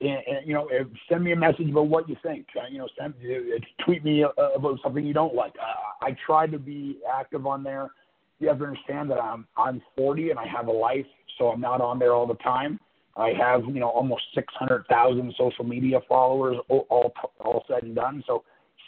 and, 0.00 0.18
and 0.26 0.46
you 0.46 0.54
know, 0.54 0.68
send 1.10 1.24
me 1.24 1.32
a 1.32 1.36
message 1.36 1.68
about 1.68 1.88
what 1.88 2.08
you 2.08 2.16
think. 2.22 2.46
Uh, 2.56 2.66
you 2.70 2.78
know, 2.78 2.88
send 2.98 3.14
uh, 3.22 3.84
tweet 3.84 4.02
me 4.02 4.24
uh, 4.24 4.30
about 4.54 4.78
something 4.82 5.04
you 5.04 5.14
don't 5.14 5.34
like. 5.34 5.52
Uh, 5.60 6.04
I 6.04 6.16
try 6.24 6.46
to 6.46 6.58
be 6.58 6.98
active 7.12 7.46
on 7.46 7.62
there. 7.62 7.90
You 8.38 8.48
have 8.48 8.58
to 8.58 8.64
understand 8.64 9.10
that 9.10 9.18
I'm 9.18 9.46
I'm 9.58 9.82
40 9.96 10.30
and 10.30 10.38
I 10.38 10.46
have 10.46 10.68
a 10.68 10.72
life, 10.72 11.06
so 11.36 11.48
I'm 11.48 11.60
not 11.60 11.82
on 11.82 11.98
there 11.98 12.14
all 12.14 12.26
the 12.26 12.34
time. 12.34 12.80
I 13.14 13.32
have 13.38 13.64
you 13.66 13.80
know 13.80 13.90
almost 13.90 14.22
600,000 14.34 15.34
social 15.36 15.64
media 15.66 15.98
followers, 16.08 16.56
all, 16.68 16.86
all 16.88 17.12
all 17.40 17.64
said 17.68 17.82
and 17.82 17.94
done. 17.94 18.24
So 18.26 18.42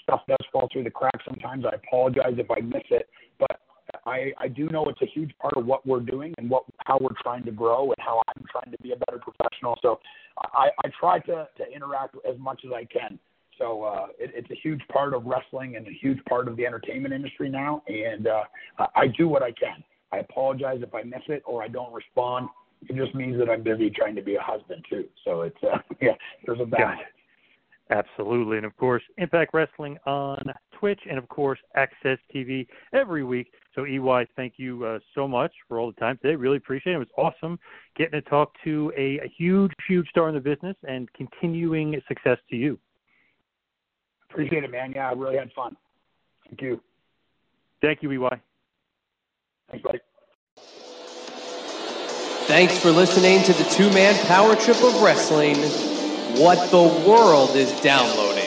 stuff 0.09 0.23
does 0.27 0.47
fall 0.53 0.69
through 0.73 0.85
the 0.85 0.91
cracks 0.91 1.25
sometimes. 1.27 1.65
I 1.65 1.77
apologize 1.77 2.35
if 2.39 2.51
I 2.51 2.61
miss 2.61 2.83
it, 2.91 3.09
but 3.39 3.61
I, 4.07 4.33
I 4.39 4.49
do 4.49 4.69
know 4.69 4.87
it's 4.87 5.01
a 5.03 5.07
huge 5.07 5.33
part 5.39 5.57
of 5.57 5.67
what 5.67 5.87
we're 5.87 6.01
doing 6.01 6.35
and 6.39 6.49
what 6.49 6.65
how 6.87 6.99
we're 7.01 7.17
trying 7.23 7.45
to 7.45 7.53
grow 7.53 7.85
and 7.85 7.97
how 7.99 8.23
I'm 8.29 8.45
trying 8.51 8.71
to 8.73 8.79
be 8.83 8.93
a 8.93 8.97
better 8.97 9.19
professional. 9.19 9.79
So 9.83 10.01
I, 10.55 10.69
I 10.85 10.91
try 10.99 11.19
to, 11.21 11.49
to 11.57 11.73
interact 11.75 12.17
as 12.29 12.39
much 12.39 12.63
as 12.67 12.73
I 12.73 12.85
can. 12.85 13.19
So 13.59 13.83
uh, 13.83 14.07
it, 14.19 14.31
it's 14.35 14.51
a 14.51 14.55
huge 14.55 14.81
part 14.93 15.15
of 15.15 15.25
wrestling 15.25 15.77
and 15.77 15.87
a 15.87 15.93
huge 15.93 16.19
part 16.29 16.49
of 16.49 16.57
the 16.57 16.65
entertainment 16.65 17.13
industry 17.13 17.49
now. 17.49 17.83
And 17.89 18.27
uh, 18.27 18.45
I 18.95 19.09
do 19.09 19.29
what 19.29 19.43
I 19.43 19.53
can. 19.53 19.83
I 20.13 20.19
apologize 20.19 20.81
if 20.83 20.95
I 20.95 21.03
miss 21.03 21.23
it 21.29 21.43
or 21.45 21.63
I 21.63 21.69
don't 21.69 21.93
respond. 21.93 22.49
It 22.89 22.97
just 22.97 23.15
means 23.15 23.39
that 23.39 23.51
I'm 23.51 23.63
busy 23.63 23.91
trying 23.91 24.15
to 24.15 24.23
be 24.23 24.37
a 24.37 24.41
husband 24.41 24.85
too. 24.89 25.05
So 25.25 25.43
it's 25.43 25.57
uh, 25.63 25.79
yeah, 26.01 26.13
there's 26.47 26.61
a 26.61 26.67
balance. 26.67 27.01
Absolutely. 27.91 28.59
And 28.59 28.67
of 28.67 28.77
course, 28.77 29.03
Impact 29.17 29.55
Wrestling 29.55 29.97
on 30.05 30.53
Twitch 30.79 31.01
and 31.09 31.19
of 31.19 31.29
course, 31.29 31.59
AXS 31.77 32.19
TV 32.35 32.67
every 32.93 33.25
week. 33.25 33.51
So, 33.75 33.87
EY, 33.87 34.27
thank 34.37 34.55
you 34.57 34.85
uh, 34.85 34.99
so 35.15 35.27
much 35.27 35.53
for 35.67 35.79
all 35.79 35.91
the 35.91 36.01
time 36.01 36.19
today. 36.21 36.35
Really 36.35 36.59
appreciate 36.59 36.93
it. 36.93 36.97
It 36.97 36.99
was 36.99 37.33
awesome 37.41 37.59
getting 37.97 38.21
to 38.21 38.29
talk 38.29 38.53
to 38.65 38.93
a, 38.97 39.21
a 39.25 39.33
huge, 39.37 39.73
huge 39.87 40.07
star 40.11 40.29
in 40.29 40.35
the 40.35 40.41
business 40.41 40.77
and 40.87 41.11
continuing 41.15 41.99
success 42.09 42.39
to 42.51 42.57
you. 42.57 42.79
Appreciate 44.31 44.65
it, 44.65 44.71
man. 44.71 44.93
Yeah, 44.95 45.09
I 45.09 45.13
really 45.13 45.39
had 45.39 45.51
fun. 45.55 45.75
Thank 46.47 46.61
you. 46.61 46.81
Thank 47.81 48.03
you, 48.03 48.13
EY. 48.13 48.41
Thanks, 49.71 49.85
buddy. 49.85 49.99
Thanks 52.49 52.79
for 52.79 52.91
listening 52.91 53.43
to 53.45 53.53
the 53.53 53.65
two 53.71 53.91
man 53.93 54.15
power 54.27 54.57
trip 54.57 54.83
of 54.83 55.03
wrestling 55.03 55.57
what 56.39 56.71
the 56.71 56.83
world 57.09 57.57
is 57.57 57.71
downloading. 57.81 58.47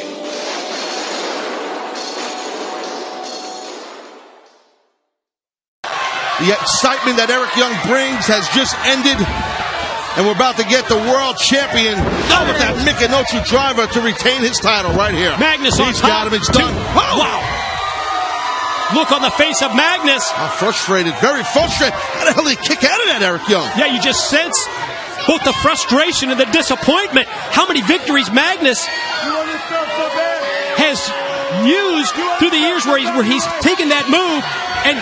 The 6.39 6.57
excitement 6.57 7.21
that 7.21 7.29
Eric 7.29 7.53
Young 7.53 7.75
brings 7.85 8.25
has 8.25 8.49
just 8.55 8.73
ended. 8.89 9.19
And 10.17 10.25
we're 10.25 10.33
about 10.33 10.57
to 10.57 10.65
get 10.65 10.89
the 10.89 10.97
world 10.97 11.37
champion 11.37 11.95
oh, 11.95 12.43
with 12.49 12.57
that 12.59 12.75
Michinoku 12.81 13.45
driver 13.45 13.85
to 13.85 13.99
retain 14.01 14.41
his 14.41 14.57
title 14.57 14.91
right 14.97 15.13
here. 15.13 15.31
Magnus 15.37 15.77
He's 15.77 16.01
got 16.01 16.27
him. 16.27 16.33
It's 16.33 16.49
done. 16.49 16.73
Oh. 16.97 17.15
Wow. 17.21 17.39
Look 18.97 19.11
on 19.13 19.21
the 19.21 19.31
face 19.31 19.61
of 19.61 19.71
Magnus. 19.71 20.27
How 20.31 20.49
frustrated. 20.49 21.13
Very 21.23 21.43
frustrated. 21.43 21.95
How 21.95 22.25
the 22.25 22.33
hell 22.33 22.43
did 22.43 22.57
he 22.57 22.59
kick 22.59 22.83
out 22.83 22.99
of 22.99 23.07
that, 23.07 23.21
Eric 23.23 23.47
Young? 23.47 23.63
Yeah, 23.79 23.87
you 23.87 24.01
just 24.01 24.27
sense 24.27 24.57
both 25.28 25.43
the 25.43 25.53
frustration 25.61 26.30
and 26.30 26.39
the 26.39 26.49
disappointment. 26.51 27.28
How 27.28 27.67
many 27.67 27.82
victories 27.82 28.32
Magnus 28.32 28.86
has 30.82 30.97
used 31.65 32.13
through 32.39 32.49
the 32.49 32.61
years 32.61 32.86
where 32.86 32.97
he's, 32.97 33.11
where 33.13 33.28
he's 33.28 33.45
taken 33.61 33.89
that 33.89 34.09
move 34.09 34.41
and 34.88 34.97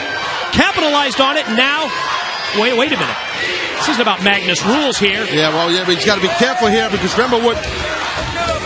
capitalized 0.51 1.21
on 1.21 1.37
it. 1.37 1.47
Now, 1.55 1.87
wait, 2.59 2.75
wait 2.75 2.91
a 2.91 2.99
minute. 2.99 3.19
This 3.79 3.95
isn't 3.95 4.01
about 4.01 4.23
Magnus 4.23 4.59
rules 4.65 4.97
here. 4.97 5.23
Yeah, 5.31 5.55
well, 5.55 5.71
yeah, 5.71 5.85
but 5.85 5.95
he's 5.95 6.05
got 6.05 6.15
to 6.15 6.25
be 6.25 6.33
careful 6.35 6.67
here 6.67 6.89
because 6.91 7.13
remember 7.15 7.39
what 7.39 7.55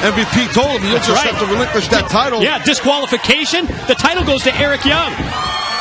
MVP 0.02 0.52
told 0.54 0.82
him. 0.82 0.90
You'll 0.90 1.00
That's 1.00 1.08
just 1.08 1.22
right. 1.22 1.34
have 1.34 1.42
to 1.46 1.50
relinquish 1.54 1.88
that 1.90 2.10
title. 2.10 2.42
Yeah, 2.42 2.64
disqualification. 2.64 3.68
The 3.88 3.96
title 3.96 4.26
goes 4.26 4.44
to 4.44 4.52
Eric 4.58 4.84
Young. 4.84 5.12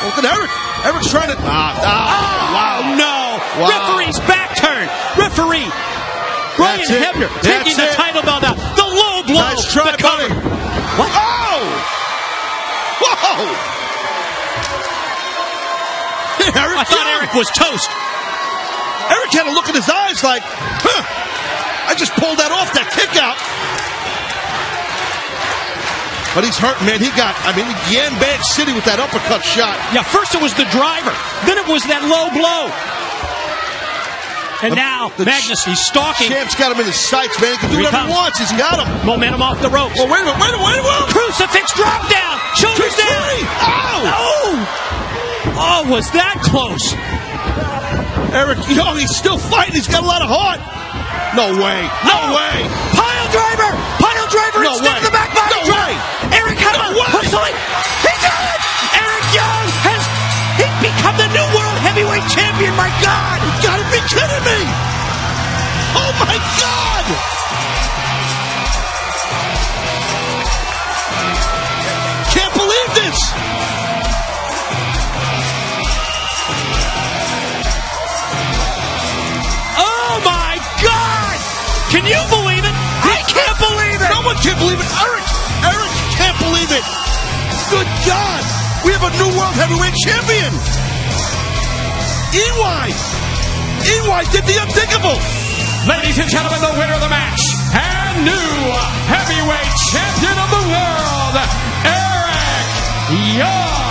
Look 0.05 0.19
at 0.21 0.25
Eric. 0.27 0.51
Eric's 0.85 1.09
trying 1.09 1.31
to. 1.31 1.37
Ah, 1.39 1.73
ah, 1.81 2.53
wow. 2.53 2.95
No. 2.95 3.12
Wow. 3.59 3.69
Referee's 3.69 4.19
back 4.25 4.55
turn. 4.57 4.87
Referee. 5.19 5.69
Brian 6.57 6.79
That's 6.85 6.91
it. 6.91 7.01
Hebner 7.01 7.29
taking 7.41 7.77
the 7.77 7.89
it. 7.89 7.93
title 7.97 8.21
belt 8.21 8.43
out. 8.43 8.57
The 8.57 8.85
low 8.85 9.23
blow. 9.25 9.41
Nice 9.41 9.65
try, 9.71 9.91
the 9.91 9.97
cover. 9.97 10.29
buddy. 10.29 10.33
What? 10.97 11.09
Oh! 11.09 11.61
Whoa! 13.01 13.45
Eric 16.53 16.77
I 16.77 16.83
thought 16.85 17.07
Young. 17.07 17.17
Eric 17.23 17.33
was 17.33 17.49
toast. 17.55 17.89
Eric 19.09 19.31
had 19.33 19.47
a 19.47 19.53
look 19.53 19.67
in 19.69 19.75
his 19.75 19.89
eyes 19.89 20.23
like, 20.23 20.43
huh, 20.45 21.03
I 21.89 21.95
just 21.95 22.13
pulled 22.19 22.37
that 22.39 22.51
off, 22.51 22.71
that 22.75 22.87
kick 22.95 23.11
out. 23.19 23.37
But 26.33 26.41
he's 26.49 26.57
hurt, 26.57 26.81
man. 26.81 26.97
He 26.97 27.13
got, 27.13 27.37
I 27.45 27.53
mean, 27.53 27.69
Yan 27.93 28.09
Bag 28.17 28.41
City 28.41 28.73
with 28.73 28.85
that 28.89 28.97
uppercut 28.97 29.45
shot. 29.45 29.77
Yeah, 29.93 30.01
first 30.01 30.33
it 30.33 30.41
was 30.41 30.49
the 30.57 30.65
driver. 30.73 31.13
Then 31.45 31.61
it 31.61 31.67
was 31.69 31.85
that 31.85 32.01
low 32.09 32.33
blow. 32.33 32.73
And 34.63 34.71
The- 34.71 34.75
now 34.79 35.11
the 35.17 35.25
Magnus, 35.25 35.63
he's 35.65 35.79
stalking. 35.81 36.29
Champ's 36.31 36.55
got 36.55 36.71
him 36.71 36.79
in 36.79 36.85
his 36.87 36.95
sights, 36.95 37.35
man. 37.41 37.51
He 37.51 37.57
can 37.57 37.69
do 37.69 37.75
Here 37.77 37.85
whatever 37.91 38.07
he 38.07 38.13
wants. 38.13 38.39
He's 38.39 38.51
got 38.53 38.79
him. 38.79 38.87
Momentum 39.05 39.41
off 39.41 39.59
the 39.59 39.69
ropes. 39.69 39.99
Well, 39.99 40.07
wait 40.07 40.21
a 40.21 40.25
minute, 40.25 40.39
wait 40.39 40.49
a 40.49 40.57
minute, 40.57 40.63
wait 40.63 40.79
a 40.79 40.83
minute. 40.87 41.09
Crucifix 41.11 41.73
drop 41.75 42.07
down. 42.09 42.39
Shoulders 42.55 42.95
down. 42.95 43.11
Oh! 43.59 44.07
Oh! 44.07 45.83
Oh, 45.85 45.91
was 45.91 46.09
that 46.11 46.39
close? 46.41 46.95
Eric 48.33 48.57
Young, 48.69 48.97
he's 48.97 49.13
still 49.15 49.37
fighting. 49.37 49.75
He's 49.75 49.87
got 49.87 50.01
a 50.01 50.07
lot 50.07 50.21
of 50.23 50.29
heart. 50.31 50.57
No 51.35 51.49
way. 51.59 51.81
No 52.07 52.15
Oh. 52.17 52.33
way. 52.33 52.55
Pile 52.95 53.27
driver! 53.35 53.69
Pile 53.99 54.27
driver 54.31 54.63
No 54.63 54.73
way. 54.79 55.02
God. 88.05 88.43
We 88.83 88.91
have 88.91 89.03
a 89.03 89.13
new 89.15 89.31
world 89.35 89.55
heavyweight 89.55 89.95
champion. 89.95 90.51
EY. 92.35 92.85
EY 93.83 94.21
did 94.31 94.43
the 94.43 94.57
unthinkable. 94.59 95.19
Ladies 95.87 96.17
and 96.19 96.29
gentlemen, 96.31 96.59
the 96.63 96.73
winner 96.79 96.95
of 96.95 97.03
the 97.03 97.11
match 97.11 97.43
and 97.75 98.23
new 98.23 98.53
heavyweight 99.11 99.71
champion 99.91 100.35
of 100.39 100.49
the 100.51 100.63
world, 100.71 101.35
Eric 101.83 102.67
Young. 103.35 103.83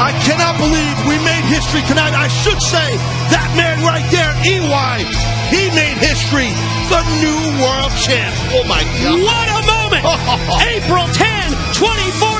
I 0.00 0.16
cannot 0.24 0.56
believe 0.56 0.96
we 1.04 1.16
made 1.24 1.44
history 1.48 1.84
tonight. 1.84 2.16
I 2.16 2.28
should 2.28 2.60
say 2.60 2.96
that 3.32 3.48
man 3.56 3.84
right 3.84 4.04
there, 4.08 4.32
EY, 4.44 4.96
he 5.52 5.68
made 5.76 5.96
history. 6.00 6.48
The 6.88 7.02
new 7.20 7.40
world 7.62 7.92
champ. 8.00 8.32
Oh 8.56 8.64
my 8.64 8.82
God. 9.00 9.20
What 9.20 9.46
a 9.48 9.60
moment! 9.68 10.04
April 10.74 11.06
10, 11.12 11.52
2014. 11.76 12.39